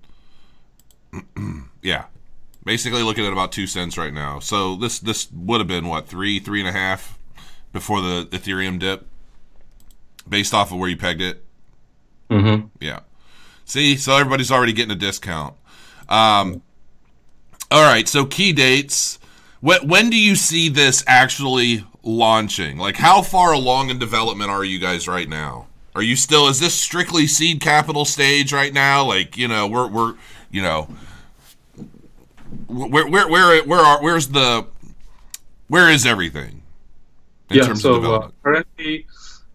yeah, 1.82 2.06
basically 2.66 3.04
looking 3.04 3.26
at 3.26 3.32
about 3.32 3.52
two 3.52 3.68
cents 3.68 3.98
right 3.98 4.14
now. 4.14 4.40
So 4.40 4.76
this 4.76 5.00
this 5.00 5.32
would 5.32 5.60
have 5.60 5.68
been 5.68 5.88
what 5.88 6.08
three 6.08 6.40
three 6.40 6.60
and 6.60 6.68
a 6.68 6.74
half 6.74 7.18
before 7.72 8.02
the 8.02 8.28
Ethereum 8.32 8.80
dip, 8.80 9.08
based 10.28 10.54
off 10.54 10.72
of 10.72 10.78
where 10.78 10.90
you 10.90 10.98
pegged 10.98 11.22
it. 11.22 11.46
mm-hmm. 12.30 12.68
Yeah. 12.82 13.02
See, 13.66 13.98
so 13.98 14.16
everybody's 14.16 14.52
already 14.52 14.74
getting 14.74 14.92
a 14.92 15.00
discount. 15.00 15.56
Um, 16.10 16.62
all 17.70 17.84
right. 17.84 18.08
So 18.08 18.26
key 18.26 18.54
dates. 18.54 19.20
When, 19.60 19.88
when 19.88 20.10
do 20.10 20.20
you 20.20 20.36
see 20.36 20.70
this 20.70 21.04
actually 21.08 21.86
launching? 22.04 22.78
Like, 22.78 22.98
how 22.98 23.22
far 23.22 23.54
along 23.54 23.90
in 23.90 24.00
development 24.00 24.50
are 24.50 24.64
you 24.64 24.80
guys 24.80 25.08
right 25.08 25.28
now? 25.28 25.68
Are 25.96 26.04
you 26.04 26.16
still? 26.16 26.48
Is 26.48 26.60
this 26.60 26.76
strictly 26.76 27.26
seed 27.26 27.60
capital 27.60 28.06
stage 28.06 28.54
right 28.54 28.72
now? 28.72 29.04
Like, 29.04 29.36
you 29.36 29.48
know, 29.48 29.68
we're 29.68 29.88
we're 29.88 30.14
you 30.52 30.62
know, 30.62 30.88
where 32.68 33.08
where 33.08 33.28
where 33.28 33.64
where 33.64 33.80
are 33.80 34.02
where's 34.02 34.28
the 34.30 34.66
where 35.68 35.90
is 35.90 36.06
everything 36.06 36.62
in 37.50 37.58
yeah 37.58 37.64
terms 37.64 37.82
so 37.82 37.96
of 37.96 37.98
uh, 37.98 38.02
development? 38.02 38.34
currently 38.44 39.06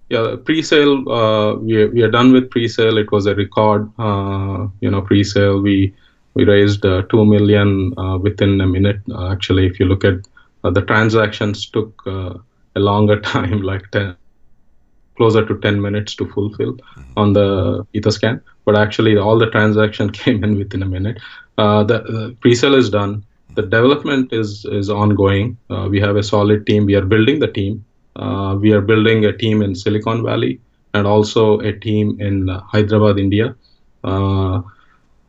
yeah 0.09 0.37
pre-sale 0.45 1.09
uh, 1.11 1.55
we, 1.57 1.87
we 1.87 2.03
are 2.03 2.11
done 2.11 2.33
with 2.33 2.51
pre-sale 2.51 2.99
it 2.99 3.11
was 3.11 3.27
a 3.27 3.35
record 3.35 3.91
uh, 3.99 4.67
you 4.81 4.91
know 4.91 5.01
pre-sale 5.01 5.61
we 5.61 5.95
we 6.35 6.45
raised 6.45 6.85
uh, 6.85 7.03
2 7.11 7.25
million 7.25 7.93
uh, 7.99 8.19
within 8.19 8.61
a 8.61 8.67
minute. 8.67 9.01
Uh, 9.11 9.31
actually 9.31 9.67
if 9.67 9.79
you 9.79 9.87
look 9.87 10.05
at 10.05 10.15
uh, 10.65 10.71
the 10.71 10.83
transactions 10.83 11.67
took 11.67 11.93
uh, 12.07 12.35
a 12.77 12.81
longer 12.81 13.21
time 13.35 13.63
like 13.63 13.91
10 13.91 14.17
closer 15.17 15.45
to 15.45 15.59
10 15.59 15.81
minutes 15.81 16.15
to 16.17 16.27
fulfill 16.29 16.77
on 17.17 17.33
the 17.33 17.87
etherscan 17.95 18.41
but 18.65 18.77
actually 18.77 19.17
all 19.17 19.39
the 19.39 19.51
transaction 19.51 20.11
came 20.21 20.43
in 20.45 20.59
within 20.59 20.83
a 20.83 20.87
minute. 20.87 21.19
Uh, 21.59 21.85
the, 21.85 21.99
the 22.01 22.37
pre-sale 22.41 22.75
is 22.75 22.89
done. 22.91 23.25
The 23.55 23.63
development 23.63 24.33
is 24.33 24.65
is 24.65 24.89
ongoing. 24.89 25.59
Uh, 25.69 25.87
we 25.91 26.01
have 26.01 26.17
a 26.17 26.23
solid 26.23 26.67
team. 26.67 26.87
We 26.87 26.95
are 26.95 27.05
building 27.05 27.39
the 27.41 27.49
team. 27.49 27.85
Uh, 28.17 28.57
we 28.59 28.73
are 28.73 28.81
building 28.81 29.27
a 29.27 29.37
team 29.37 29.61
in 29.61 29.75
silicon 29.75 30.23
valley 30.23 30.61
and 30.95 31.07
also 31.07 31.61
a 31.61 31.73
team 31.73 32.19
in 32.21 32.49
uh, 32.49 32.61
hyderabad 32.73 33.19
india 33.19 33.55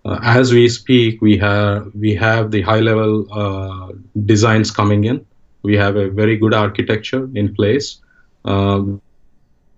uh, 0.06 0.10
uh, 0.10 0.20
as 0.24 0.54
we 0.54 0.68
speak 0.70 1.22
we 1.22 1.38
have 1.38 1.92
we 1.96 2.16
have 2.16 2.52
the 2.52 2.62
high 2.62 2.80
level 2.80 3.28
uh, 3.32 3.92
designs 4.26 4.72
coming 4.72 5.06
in 5.06 5.26
we 5.64 5.76
have 5.76 5.96
a 5.96 6.10
very 6.10 6.38
good 6.38 6.54
architecture 6.54 7.30
in 7.36 7.56
place 7.56 8.02
um, 8.46 9.02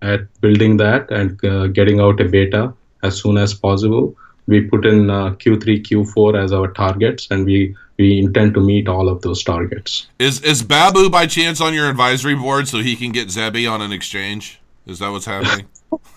at 0.02 0.40
building 0.40 0.76
that 0.76 1.10
and 1.10 1.42
uh, 1.44 1.68
getting 1.68 2.00
out 2.00 2.20
a 2.20 2.24
beta 2.24 2.74
as 3.02 3.20
soon 3.20 3.38
as 3.38 3.54
possible. 3.54 4.14
We 4.46 4.60
put 4.60 4.86
in 4.86 5.10
uh, 5.10 5.30
Q3, 5.30 5.84
Q4 5.84 6.42
as 6.42 6.52
our 6.52 6.68
targets, 6.68 7.28
and 7.30 7.44
we 7.44 7.74
we 7.98 8.18
intend 8.18 8.54
to 8.54 8.60
meet 8.60 8.88
all 8.88 9.08
of 9.08 9.22
those 9.22 9.42
targets. 9.42 10.06
Is 10.18 10.40
is 10.42 10.62
Babu 10.62 11.10
by 11.10 11.26
chance 11.26 11.60
on 11.60 11.74
your 11.74 11.88
advisory 11.88 12.34
board 12.34 12.68
so 12.68 12.78
he 12.78 12.94
can 12.94 13.10
get 13.10 13.28
Zebi 13.28 13.68
on 13.70 13.80
an 13.80 13.92
exchange? 13.92 14.60
Is 14.86 15.00
that 15.00 15.10
what's 15.10 15.26
happening? 15.26 15.66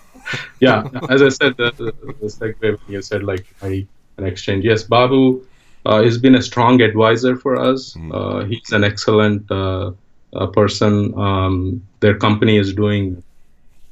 yeah, 0.60 0.88
as 1.08 1.22
I 1.22 1.28
said, 1.30 1.56
the, 1.56 1.72
the, 1.72 1.92
the 2.20 2.26
segue 2.26 2.78
you 2.88 3.02
said 3.02 3.24
like 3.24 3.46
I, 3.62 3.88
an 4.20 4.26
exchange. 4.26 4.64
Yes, 4.64 4.82
Babu 4.82 5.44
uh, 5.86 6.02
has 6.02 6.18
been 6.18 6.34
a 6.34 6.42
strong 6.42 6.80
advisor 6.82 7.36
for 7.36 7.56
us. 7.56 7.96
Uh, 8.12 8.44
he's 8.44 8.70
an 8.72 8.84
excellent 8.84 9.50
uh, 9.50 9.92
uh, 10.32 10.46
person. 10.48 11.18
Um, 11.18 11.82
their 12.00 12.16
company 12.16 12.56
is 12.58 12.74
doing 12.74 13.22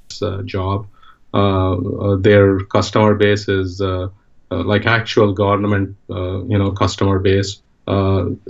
this 0.09 0.23
uh, 0.23 0.43
job. 0.45 0.87
Their 2.23 2.61
customer 2.77 3.15
base 3.15 3.49
is 3.49 3.81
like 4.51 4.87
actual 4.87 5.33
government, 5.33 5.97
you 6.09 6.59
know, 6.59 6.71
customer 6.73 7.19
base. 7.19 7.61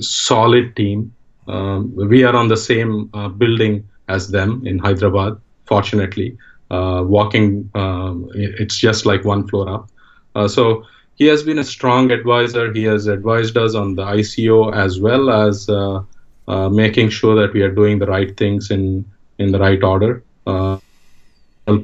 Solid 0.01 0.77
team. 0.77 1.13
Um, 1.47 1.95
we 1.97 2.25
are 2.25 2.37
on 2.37 2.49
the 2.49 2.57
same 2.57 3.11
building 3.39 3.89
as 4.09 4.29
them 4.29 4.67
in 4.67 4.79
Hyderabad. 4.79 5.41
Fortunately, 5.65 6.37
uh, 6.71 7.03
walking, 7.07 7.71
um, 7.75 8.29
it's 8.35 8.77
just 8.77 9.07
like 9.07 9.25
one 9.25 9.47
floor 9.49 9.69
up. 9.69 9.89
Uh, 10.35 10.47
so 10.47 10.85
he 11.19 11.27
has 11.27 11.43
been 11.43 11.59
a 11.59 11.65
strong 11.65 12.11
advisor. 12.13 12.73
He 12.73 12.85
has 12.85 13.07
advised 13.09 13.57
us 13.57 13.75
on 13.75 13.95
the 13.95 14.05
ICO 14.05 14.75
as 14.75 15.01
well 15.01 15.31
as 15.31 15.69
uh, 15.69 16.03
uh, 16.47 16.69
making 16.69 17.11
sure 17.11 17.35
that 17.41 17.53
we 17.53 17.63
are 17.63 17.71
doing 17.71 17.99
the 17.99 18.07
right 18.07 18.37
things 18.37 18.71
in 18.71 19.05
in 19.39 19.53
the 19.53 19.59
right 19.59 19.83
order. 19.83 20.23
Uh, 20.47 20.79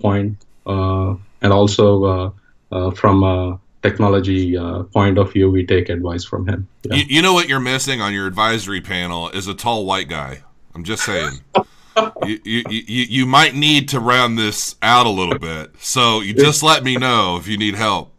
point, 0.00 0.38
uh, 0.64 1.14
and 1.42 1.52
also 1.52 2.04
uh, 2.04 2.30
uh, 2.72 2.90
from 2.92 3.22
a 3.22 3.60
technology 3.82 4.56
uh, 4.56 4.84
point 4.84 5.18
of 5.18 5.30
view, 5.32 5.50
we 5.50 5.66
take 5.66 5.90
advice 5.90 6.24
from 6.24 6.48
him. 6.48 6.66
Yeah. 6.84 6.94
You, 6.96 7.04
you 7.08 7.22
know 7.22 7.34
what 7.34 7.48
you're 7.48 7.60
missing 7.60 8.00
on 8.00 8.14
your 8.14 8.26
advisory 8.26 8.80
panel 8.80 9.28
is 9.28 9.46
a 9.46 9.54
tall 9.54 9.84
white 9.84 10.08
guy. 10.08 10.42
I'm 10.74 10.84
just 10.84 11.04
saying. 11.04 11.40
you, 12.24 12.40
you, 12.44 12.62
you, 12.68 12.82
you 12.86 13.26
might 13.26 13.54
need 13.54 13.90
to 13.90 14.00
round 14.00 14.38
this 14.38 14.76
out 14.80 15.06
a 15.06 15.10
little 15.10 15.38
bit. 15.38 15.74
So 15.80 16.20
you 16.20 16.32
just 16.32 16.62
let 16.62 16.82
me 16.82 16.96
know 16.96 17.36
if 17.36 17.46
you 17.46 17.58
need 17.58 17.74
help. 17.74 18.13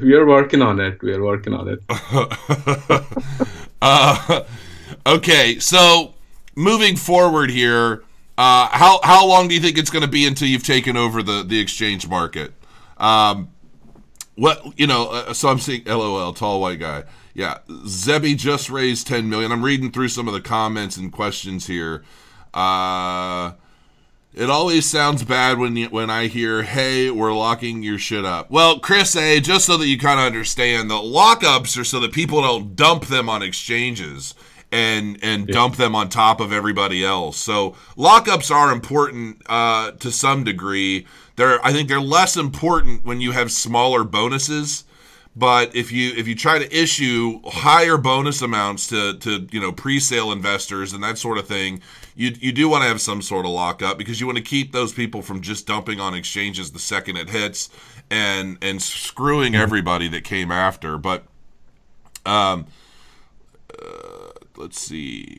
We 0.00 0.14
are 0.14 0.26
working 0.26 0.62
on 0.62 0.80
it. 0.80 1.00
We 1.02 1.12
are 1.14 1.22
working 1.22 1.54
on 1.54 1.68
it. 1.68 1.82
Uh, 3.80 4.42
okay, 5.06 5.60
so 5.60 6.12
moving 6.56 6.96
forward 6.96 7.48
here, 7.48 8.02
uh, 8.36 8.66
how 8.72 8.98
how 9.04 9.24
long 9.24 9.46
do 9.46 9.54
you 9.54 9.60
think 9.60 9.78
it's 9.78 9.88
going 9.88 10.02
to 10.02 10.10
be 10.10 10.26
until 10.26 10.48
you've 10.48 10.64
taken 10.64 10.96
over 10.96 11.22
the 11.22 11.44
the 11.44 11.60
exchange 11.60 12.08
market? 12.08 12.52
Um, 12.96 13.50
what 14.34 14.76
you 14.76 14.88
know? 14.88 15.10
Uh, 15.10 15.32
so 15.32 15.48
I'm 15.48 15.60
seeing 15.60 15.84
LOL, 15.84 16.32
tall 16.32 16.60
white 16.60 16.80
guy. 16.80 17.04
Yeah, 17.34 17.58
Zebi 17.68 18.36
just 18.36 18.68
raised 18.68 19.06
10 19.06 19.30
million. 19.30 19.52
I'm 19.52 19.62
reading 19.62 19.92
through 19.92 20.08
some 20.08 20.26
of 20.26 20.34
the 20.34 20.40
comments 20.40 20.96
and 20.96 21.12
questions 21.12 21.68
here. 21.68 22.02
Uh, 22.52 23.52
it 24.38 24.50
always 24.50 24.86
sounds 24.86 25.24
bad 25.24 25.58
when 25.58 25.76
you, 25.76 25.88
when 25.88 26.10
I 26.10 26.28
hear, 26.28 26.62
"Hey, 26.62 27.10
we're 27.10 27.34
locking 27.34 27.82
your 27.82 27.98
shit 27.98 28.24
up." 28.24 28.50
Well, 28.50 28.78
Chris 28.78 29.16
A, 29.16 29.40
just 29.40 29.66
so 29.66 29.76
that 29.76 29.88
you 29.88 29.98
kind 29.98 30.20
of 30.20 30.26
understand, 30.26 30.88
the 30.88 30.94
lockups 30.94 31.76
are 31.76 31.84
so 31.84 31.98
that 32.00 32.12
people 32.12 32.40
don't 32.40 32.76
dump 32.76 33.06
them 33.06 33.28
on 33.28 33.42
exchanges 33.42 34.34
and 34.70 35.18
and 35.22 35.46
dump 35.48 35.76
them 35.76 35.94
on 35.96 36.08
top 36.08 36.40
of 36.40 36.52
everybody 36.52 37.04
else. 37.04 37.36
So 37.36 37.74
lockups 37.96 38.54
are 38.54 38.70
important 38.70 39.42
uh, 39.46 39.92
to 39.92 40.12
some 40.12 40.44
degree. 40.44 41.06
They're 41.36 41.64
I 41.66 41.72
think 41.72 41.88
they're 41.88 42.00
less 42.00 42.36
important 42.36 43.04
when 43.04 43.20
you 43.20 43.32
have 43.32 43.50
smaller 43.50 44.04
bonuses. 44.04 44.84
But 45.36 45.76
if 45.76 45.92
you 45.92 46.12
if 46.16 46.26
you 46.26 46.34
try 46.34 46.58
to 46.58 46.76
issue 46.76 47.40
higher 47.44 47.96
bonus 47.96 48.42
amounts 48.42 48.88
to 48.88 49.16
to 49.18 49.46
you 49.52 49.60
know 49.60 49.70
pre-sale 49.70 50.32
investors 50.32 50.92
and 50.92 51.02
that 51.04 51.16
sort 51.18 51.38
of 51.38 51.46
thing, 51.46 51.80
you 52.16 52.34
you 52.40 52.50
do 52.50 52.68
want 52.68 52.82
to 52.82 52.88
have 52.88 53.00
some 53.00 53.22
sort 53.22 53.46
of 53.46 53.52
lockup 53.52 53.98
because 53.98 54.20
you 54.20 54.26
want 54.26 54.38
to 54.38 54.44
keep 54.44 54.72
those 54.72 54.92
people 54.92 55.22
from 55.22 55.40
just 55.40 55.66
dumping 55.66 56.00
on 56.00 56.14
exchanges 56.14 56.72
the 56.72 56.78
second 56.80 57.16
it 57.16 57.30
hits 57.30 57.70
and 58.10 58.58
and 58.62 58.82
screwing 58.82 59.54
everybody 59.54 60.08
that 60.08 60.24
came 60.24 60.50
after. 60.50 60.98
But 60.98 61.24
um, 62.26 62.66
uh, 63.80 64.30
let's 64.56 64.80
see. 64.80 65.38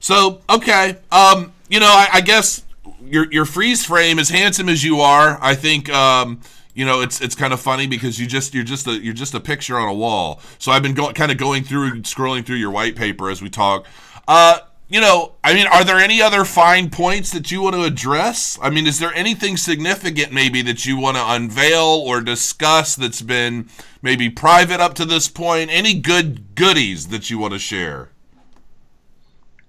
So 0.00 0.40
okay, 0.48 0.96
um, 1.12 1.52
you 1.68 1.80
know, 1.80 1.86
I, 1.86 2.08
I 2.14 2.20
guess 2.22 2.64
your 3.04 3.30
your 3.30 3.44
freeze 3.44 3.84
frame, 3.84 4.18
as 4.18 4.30
handsome 4.30 4.68
as 4.68 4.82
you 4.82 5.00
are, 5.00 5.38
I 5.40 5.54
think 5.54 5.90
um, 5.90 6.40
you 6.78 6.84
know 6.84 7.00
it's 7.00 7.20
it's 7.20 7.34
kind 7.34 7.52
of 7.52 7.58
funny 7.58 7.88
because 7.88 8.20
you 8.20 8.26
just 8.28 8.54
you're 8.54 8.62
just 8.62 8.86
a 8.86 8.92
you're 8.92 9.12
just 9.12 9.34
a 9.34 9.40
picture 9.40 9.76
on 9.76 9.88
a 9.88 9.92
wall. 9.92 10.40
So 10.58 10.70
I've 10.70 10.82
been 10.82 10.94
going 10.94 11.12
kind 11.12 11.32
of 11.32 11.36
going 11.36 11.64
through 11.64 12.02
scrolling 12.02 12.46
through 12.46 12.56
your 12.56 12.70
white 12.70 12.94
paper 12.94 13.30
as 13.30 13.42
we 13.42 13.50
talk. 13.50 13.84
Uh, 14.28 14.60
you 14.88 15.00
know, 15.00 15.32
I 15.42 15.54
mean, 15.54 15.66
are 15.66 15.82
there 15.82 15.98
any 15.98 16.22
other 16.22 16.44
fine 16.44 16.88
points 16.88 17.32
that 17.32 17.50
you 17.50 17.62
want 17.62 17.74
to 17.74 17.82
address? 17.82 18.60
I 18.62 18.70
mean, 18.70 18.86
is 18.86 19.00
there 19.00 19.12
anything 19.14 19.56
significant 19.56 20.32
maybe 20.32 20.62
that 20.62 20.86
you 20.86 20.96
want 20.96 21.16
to 21.16 21.28
unveil 21.28 22.04
or 22.06 22.20
discuss 22.20 22.94
that's 22.94 23.22
been 23.22 23.68
maybe 24.00 24.30
private 24.30 24.78
up 24.78 24.94
to 24.94 25.04
this 25.04 25.28
point? 25.28 25.70
Any 25.72 25.94
good 25.94 26.54
goodies 26.54 27.08
that 27.08 27.28
you 27.28 27.38
want 27.40 27.54
to 27.54 27.58
share? 27.58 28.10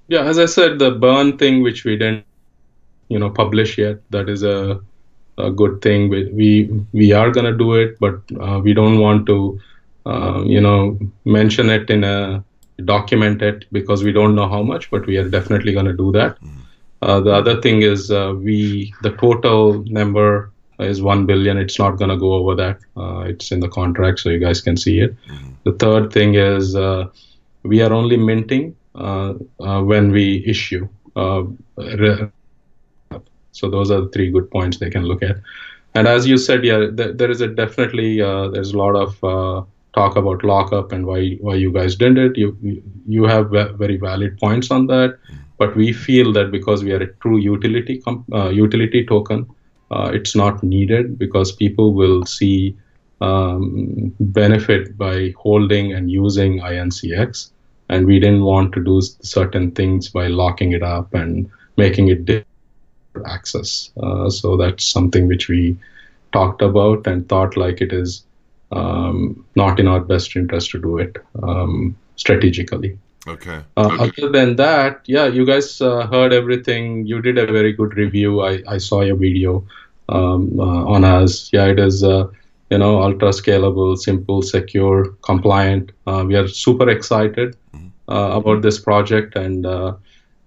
Yeah, 0.10 0.26
as 0.26 0.38
I 0.38 0.46
said, 0.46 0.78
the 0.78 0.92
burn 0.92 1.40
thing, 1.40 1.64
which 1.64 1.86
we 1.86 1.98
didn't, 1.98 2.24
you 3.08 3.18
know, 3.18 3.32
publish 3.32 3.80
yet, 3.80 3.98
that 4.12 4.30
is 4.30 4.44
a, 4.44 4.80
a 5.48 5.52
good 5.52 5.82
thing. 5.82 6.10
We 6.10 6.26
we, 6.40 6.50
we 6.94 7.12
are 7.14 7.32
gonna 7.32 7.56
do 7.56 7.74
it, 7.76 7.98
but 8.00 8.20
uh, 8.40 8.60
we 8.64 8.74
don't 8.74 9.00
want 9.00 9.26
to, 9.28 9.60
uh, 10.06 10.44
you 10.46 10.62
know, 10.62 10.98
mention 11.26 11.70
it 11.70 11.90
in 11.90 12.04
a 12.04 12.44
document 12.86 13.42
it 13.42 13.66
because 13.72 14.04
we 14.04 14.12
don't 14.12 14.36
know 14.36 14.48
how 14.48 14.62
much, 14.64 14.90
but 14.92 15.06
we 15.06 15.18
are 15.18 15.28
definitely 15.30 15.74
gonna 15.74 15.94
do 15.94 16.12
that. 16.14 16.38
Uh, 17.02 17.20
the 17.22 17.34
other 17.34 17.62
thing 17.62 17.82
is 17.82 18.12
uh, 18.12 18.34
we 18.38 18.94
the 19.02 19.12
total 19.12 19.84
number 19.86 20.52
is 20.80 21.02
one 21.02 21.26
billion. 21.26 21.58
It's 21.58 21.80
not 21.80 21.98
gonna 21.98 22.18
go 22.18 22.34
over 22.34 22.56
that. 22.56 22.80
Uh, 22.98 23.20
it's 23.28 23.52
in 23.52 23.60
the 23.60 23.70
contract, 23.70 24.20
so 24.20 24.30
you 24.30 24.40
guys 24.40 24.62
can 24.62 24.78
see 24.78 25.00
it. 25.00 25.16
The 25.64 25.74
third 25.74 26.12
thing 26.14 26.36
is 26.36 26.76
uh, 26.76 27.08
we 27.64 27.82
are 27.82 27.94
only 27.94 28.18
minting 28.18 28.76
uh, 28.96 29.34
uh, 29.60 29.82
when 29.82 30.12
we 30.12 30.44
issue. 30.46 30.88
Uh, 31.16 31.44
re- 31.78 32.30
so 33.60 33.72
those 33.72 33.92
are 33.92 34.02
the 34.02 34.10
three 34.10 34.32
good 34.32 34.52
points 34.52 34.80
they 34.80 34.92
can 34.92 35.06
look 35.12 35.24
at. 35.32 35.38
And 35.96 36.08
as 36.08 36.28
you 36.28 36.38
said, 36.38 36.66
yeah, 36.66 36.88
th- 36.96 37.18
there 37.18 37.32
is 37.32 37.42
a 37.42 37.48
definitely 37.48 38.22
uh, 38.22 38.50
there's 38.50 38.74
a 38.74 38.78
lot 38.78 38.96
of 38.96 39.24
uh, 39.24 39.64
talk 39.94 40.18
about 40.18 40.44
lockup 40.44 40.92
and 40.94 41.06
why 41.08 41.38
why 41.42 41.56
you 41.56 41.72
guys 41.72 41.96
did 41.96 42.18
it. 42.18 42.38
You 42.38 42.82
you- 43.08 43.26
have 43.26 43.52
very 43.78 43.98
valid 43.98 44.38
points 44.40 44.72
on 44.72 44.88
that, 44.88 45.16
but 45.58 45.76
we 45.76 45.94
feel 45.94 46.32
that 46.34 46.52
because 46.52 46.84
we 46.84 46.92
are 46.94 47.02
a 47.04 47.14
true 47.22 47.38
utility 47.38 47.98
com- 47.98 48.26
uh, 48.34 48.50
utility 48.50 49.06
token, 49.06 49.48
uh, 49.92 50.12
it's 50.14 50.36
not 50.36 50.64
needed 50.64 51.18
because 51.18 51.52
people 51.52 51.94
will 51.94 52.24
see 52.26 52.76
um, 53.22 54.14
benefit 54.20 54.98
by 54.98 55.34
holding 55.42 55.94
and 55.94 56.12
using 56.12 56.62
INCX 56.62 57.52
and 57.90 58.06
we 58.06 58.20
didn't 58.20 58.44
want 58.44 58.74
to 58.74 58.84
do 58.84 59.02
certain 59.22 59.72
things 59.72 60.10
by 60.10 60.28
locking 60.28 60.72
it 60.74 60.84
up 60.84 61.14
and 61.14 61.48
making 61.78 62.10
it 62.10 62.26
access. 63.26 63.92
Uh, 64.02 64.30
so 64.30 64.58
that's 64.58 64.86
something 64.86 65.28
which 65.28 65.48
we 65.48 65.78
talked 66.32 66.62
about 66.62 67.08
and 67.08 67.28
thought 67.28 67.58
like 67.58 67.82
it 67.82 67.92
is 67.92 68.24
um, 68.72 69.46
not 69.56 69.80
in 69.80 69.88
our 69.88 70.00
best 70.00 70.36
interest 70.36 70.72
to 70.72 70.80
do 70.80 70.98
it 70.98 71.18
um, 71.44 71.96
strategically. 72.16 72.98
Okay. 73.28 73.62
Uh, 73.78 73.98
Other 74.00 74.30
than 74.32 74.56
that, 74.56 75.02
yeah, 75.06 75.26
you 75.26 75.46
guys 75.46 75.82
uh, 75.82 76.08
heard 76.08 76.34
everything. 76.34 77.06
You 77.06 77.22
did 77.22 77.38
a 77.38 77.46
very 77.46 77.74
good 77.74 77.96
review. 77.96 78.42
I, 78.42 78.64
I 78.68 78.78
saw 78.78 79.02
your 79.02 79.18
video 79.18 79.66
um, 80.08 80.60
uh, 80.60 80.86
on 80.86 81.04
us. 81.04 81.52
Yeah, 81.52 81.66
it 81.66 81.80
is, 81.80 82.04
uh, 82.04 82.28
you 82.70 82.78
know, 82.78 83.02
ultra 83.02 83.30
scalable, 83.30 83.98
simple, 83.98 84.42
secure, 84.42 85.10
compliant. 85.22 85.92
Uh, 86.08 86.24
we 86.28 86.36
are 86.36 86.48
super 86.48 86.90
excited 86.90 87.56
uh, 88.10 88.32
about 88.34 88.62
this 88.62 88.80
project, 88.80 89.36
and 89.36 89.66
uh, 89.66 89.94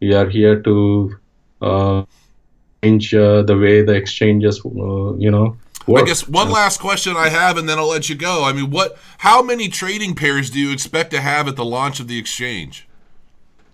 we 0.00 0.14
are 0.14 0.28
here 0.28 0.60
to 0.62 1.16
uh, 2.82 2.86
change 2.86 3.10
the 3.12 3.58
way 3.60 3.82
the 3.82 3.92
exchanges, 3.92 4.60
uh, 4.64 5.14
you 5.16 5.30
know, 5.30 5.56
work. 5.86 6.02
I 6.02 6.06
guess 6.06 6.28
one 6.28 6.50
last 6.50 6.80
question 6.80 7.16
I 7.16 7.28
have, 7.28 7.56
and 7.56 7.68
then 7.68 7.78
I'll 7.78 7.88
let 7.88 8.08
you 8.08 8.14
go. 8.14 8.44
I 8.44 8.52
mean, 8.52 8.70
what? 8.70 8.98
How 9.18 9.42
many 9.42 9.68
trading 9.68 10.14
pairs 10.14 10.50
do 10.50 10.58
you 10.58 10.72
expect 10.72 11.10
to 11.12 11.20
have 11.20 11.48
at 11.48 11.56
the 11.56 11.64
launch 11.64 12.00
of 12.00 12.08
the 12.08 12.18
exchange? 12.18 12.88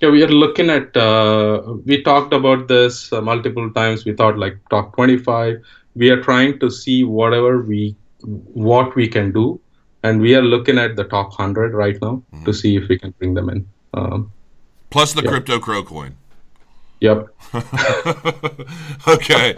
Yeah, 0.01 0.11
we 0.11 0.23
are 0.23 0.29
looking 0.29 0.71
at. 0.71 0.97
Uh, 0.97 1.77
we 1.85 2.03
talked 2.03 2.33
about 2.33 2.69
this 2.69 3.13
uh, 3.13 3.21
multiple 3.21 3.71
times. 3.71 4.05
We 4.05 4.13
thought 4.13 4.39
like 4.39 4.57
top 4.71 4.95
25. 4.95 5.65
We 5.97 6.11
are 6.11 6.23
trying 6.23 6.61
to 6.61 6.71
see 6.71 7.03
whatever 7.03 7.63
we, 7.63 7.97
what 8.21 8.95
we 8.95 9.09
can 9.09 9.33
do, 9.33 9.61
and 10.05 10.21
we 10.21 10.37
are 10.37 10.43
looking 10.43 10.79
at 10.79 10.95
the 10.95 11.05
top 11.05 11.31
100 11.31 11.75
right 11.75 12.01
now 12.01 12.23
to 12.45 12.53
see 12.53 12.77
if 12.77 12.89
we 12.89 12.99
can 12.99 13.11
bring 13.19 13.35
them 13.35 13.49
in. 13.49 13.69
Um, 13.95 14.33
Plus 14.91 15.13
the 15.13 15.23
crypto 15.23 15.59
crow 15.59 15.83
coin. 15.83 16.17
Yep. 17.01 17.29
okay. 19.09 19.55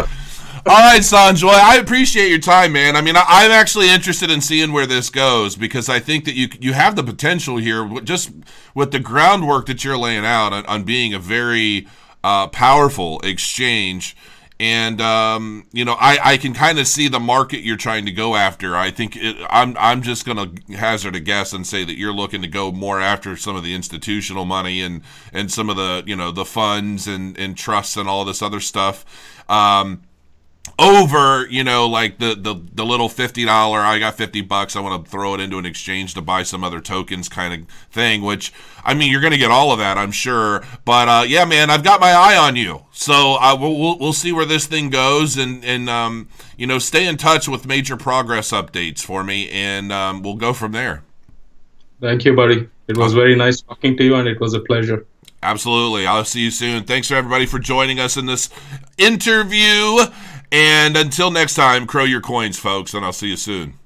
All 0.67 0.77
right, 0.77 1.01
Sanjoy, 1.01 1.49
I 1.49 1.77
appreciate 1.77 2.29
your 2.29 2.39
time, 2.39 2.73
man. 2.73 2.95
I 2.95 3.01
mean, 3.01 3.17
I, 3.17 3.25
I'm 3.27 3.51
actually 3.51 3.89
interested 3.89 4.31
in 4.31 4.43
seeing 4.43 4.73
where 4.73 4.87
this 4.87 5.09
goes 5.09 5.57
because 5.57 5.89
I 5.89 6.01
think 6.01 6.27
that 6.27 6.35
you 6.35 6.49
you 6.61 6.75
have 6.75 6.97
the 6.97 7.03
potential 7.03 7.57
here, 7.57 7.89
just 8.01 8.31
with 8.75 8.91
the 8.91 8.99
groundwork 8.99 9.67
that 9.67 9.85
you're 9.85 9.97
laying 9.97 10.27
out 10.27 10.53
on, 10.53 10.67
on 10.67 10.83
being 10.85 11.15
a 11.15 11.19
very 11.19 11.87
uh, 12.23 12.49
powerful 12.49 13.21
exchange. 13.21 14.15
And 14.61 15.01
um, 15.01 15.67
you 15.73 15.87
know, 15.87 15.97
I, 15.99 16.19
I 16.23 16.37
can 16.37 16.53
kind 16.53 16.79
of 16.79 16.87
see 16.87 17.09
the 17.09 17.19
market 17.19 17.61
you're 17.61 17.79
trying 17.79 18.05
to 18.05 18.13
go 18.13 18.37
after. 18.37 18.77
I 18.77 18.91
think 18.91 19.17
it, 19.17 19.35
I'm 19.49 19.75
I'm 19.79 20.03
just 20.03 20.27
gonna 20.27 20.53
hazard 20.77 21.17
a 21.17 21.21
guess 21.21 21.55
and 21.55 21.67
say 21.67 21.83
that 21.83 21.97
you're 21.97 22.13
looking 22.13 22.43
to 22.43 22.47
go 22.47 22.71
more 22.71 23.01
after 23.01 23.39
some 23.39 23.57
of 23.57 23.63
the 23.63 23.75
institutional 23.75 24.45
money 24.45 24.83
and 24.83 25.01
and 25.33 25.51
some 25.51 25.71
of 25.71 25.77
the 25.77 26.03
you 26.05 26.15
know 26.15 26.31
the 26.31 26.45
funds 26.45 27.07
and 27.09 27.39
and 27.39 27.57
trusts 27.57 27.97
and 27.97 28.07
all 28.07 28.27
this 28.27 28.43
other 28.43 28.61
stuff. 28.61 29.07
Um, 29.49 30.03
over 30.81 31.47
you 31.49 31.63
know 31.63 31.87
like 31.87 32.19
the 32.19 32.35
the, 32.35 32.55
the 32.73 32.85
little 32.85 33.09
$50 33.09 33.47
i 33.49 33.99
got 33.99 34.15
50 34.15 34.41
bucks 34.43 34.75
i 34.75 34.81
want 34.81 35.05
to 35.05 35.11
throw 35.11 35.35
it 35.35 35.41
into 35.41 35.59
an 35.59 35.67
exchange 35.67 36.15
to 36.15 36.23
buy 36.23 36.43
some 36.43 36.65
other 36.65 36.81
tokens 36.81 37.29
kind 37.29 37.53
of 37.53 37.69
thing 37.91 38.23
which 38.23 38.53
i 38.85 38.95
mean 38.95 39.13
you're 39.13 39.21
going 39.21 39.33
to 39.33 39.39
get 39.39 39.51
all 39.51 39.73
of 39.73 39.79
that 39.79 39.99
i'm 39.99 40.13
sure 40.13 40.65
but 40.85 41.09
uh, 41.09 41.25
yeah 41.27 41.45
man 41.45 41.71
i've 41.71 41.85
got 41.85 42.01
my 42.01 42.13
eye 42.13 42.37
on 42.37 42.57
you 42.57 42.85
so 42.93 43.37
uh, 43.41 43.57
we'll, 43.59 43.79
we'll, 43.79 43.99
we'll 43.99 44.13
see 44.13 44.33
where 44.33 44.47
this 44.47 44.67
thing 44.67 44.91
goes 44.91 45.37
and 45.37 45.65
and 45.65 45.91
um, 45.91 46.29
you 46.57 46.67
know 46.67 46.79
stay 46.79 47.07
in 47.07 47.17
touch 47.17 47.47
with 47.47 47.67
major 47.67 47.97
progress 47.97 48.51
updates 48.51 49.01
for 49.01 49.23
me 49.23 49.51
and 49.51 49.93
um, 49.93 50.23
we'll 50.23 50.37
go 50.37 50.53
from 50.53 50.73
there 50.73 51.03
Thank 52.01 52.25
you, 52.25 52.35
buddy. 52.35 52.67
It 52.89 52.97
was 52.97 53.13
very 53.13 53.37
nice 53.37 53.61
talking 53.61 53.97
to 53.99 54.05
you, 54.05 54.15
and 54.15 54.27
it 54.27 54.41
was 54.41 54.55
a 54.55 54.61
pleasure. 54.61 55.07
Absolutely. 55.43 56.07
I'll 56.07 56.25
see 56.25 56.41
you 56.41 56.51
soon. 56.51 56.85
Thanks 56.85 57.09
for 57.09 57.15
everybody 57.15 57.47
for 57.47 57.59
joining 57.59 58.01
us 58.01 58.17
in 58.17 58.27
this 58.27 58.51
interview. 58.99 59.99
And 60.53 60.97
until 60.97 61.31
next 61.31 61.55
time, 61.55 61.87
crow 61.87 62.05
your 62.05 62.21
coins, 62.21 62.59
folks, 62.59 62.95
and 62.95 63.05
I'll 63.05 63.13
see 63.13 63.29
you 63.29 63.37
soon. 63.37 63.80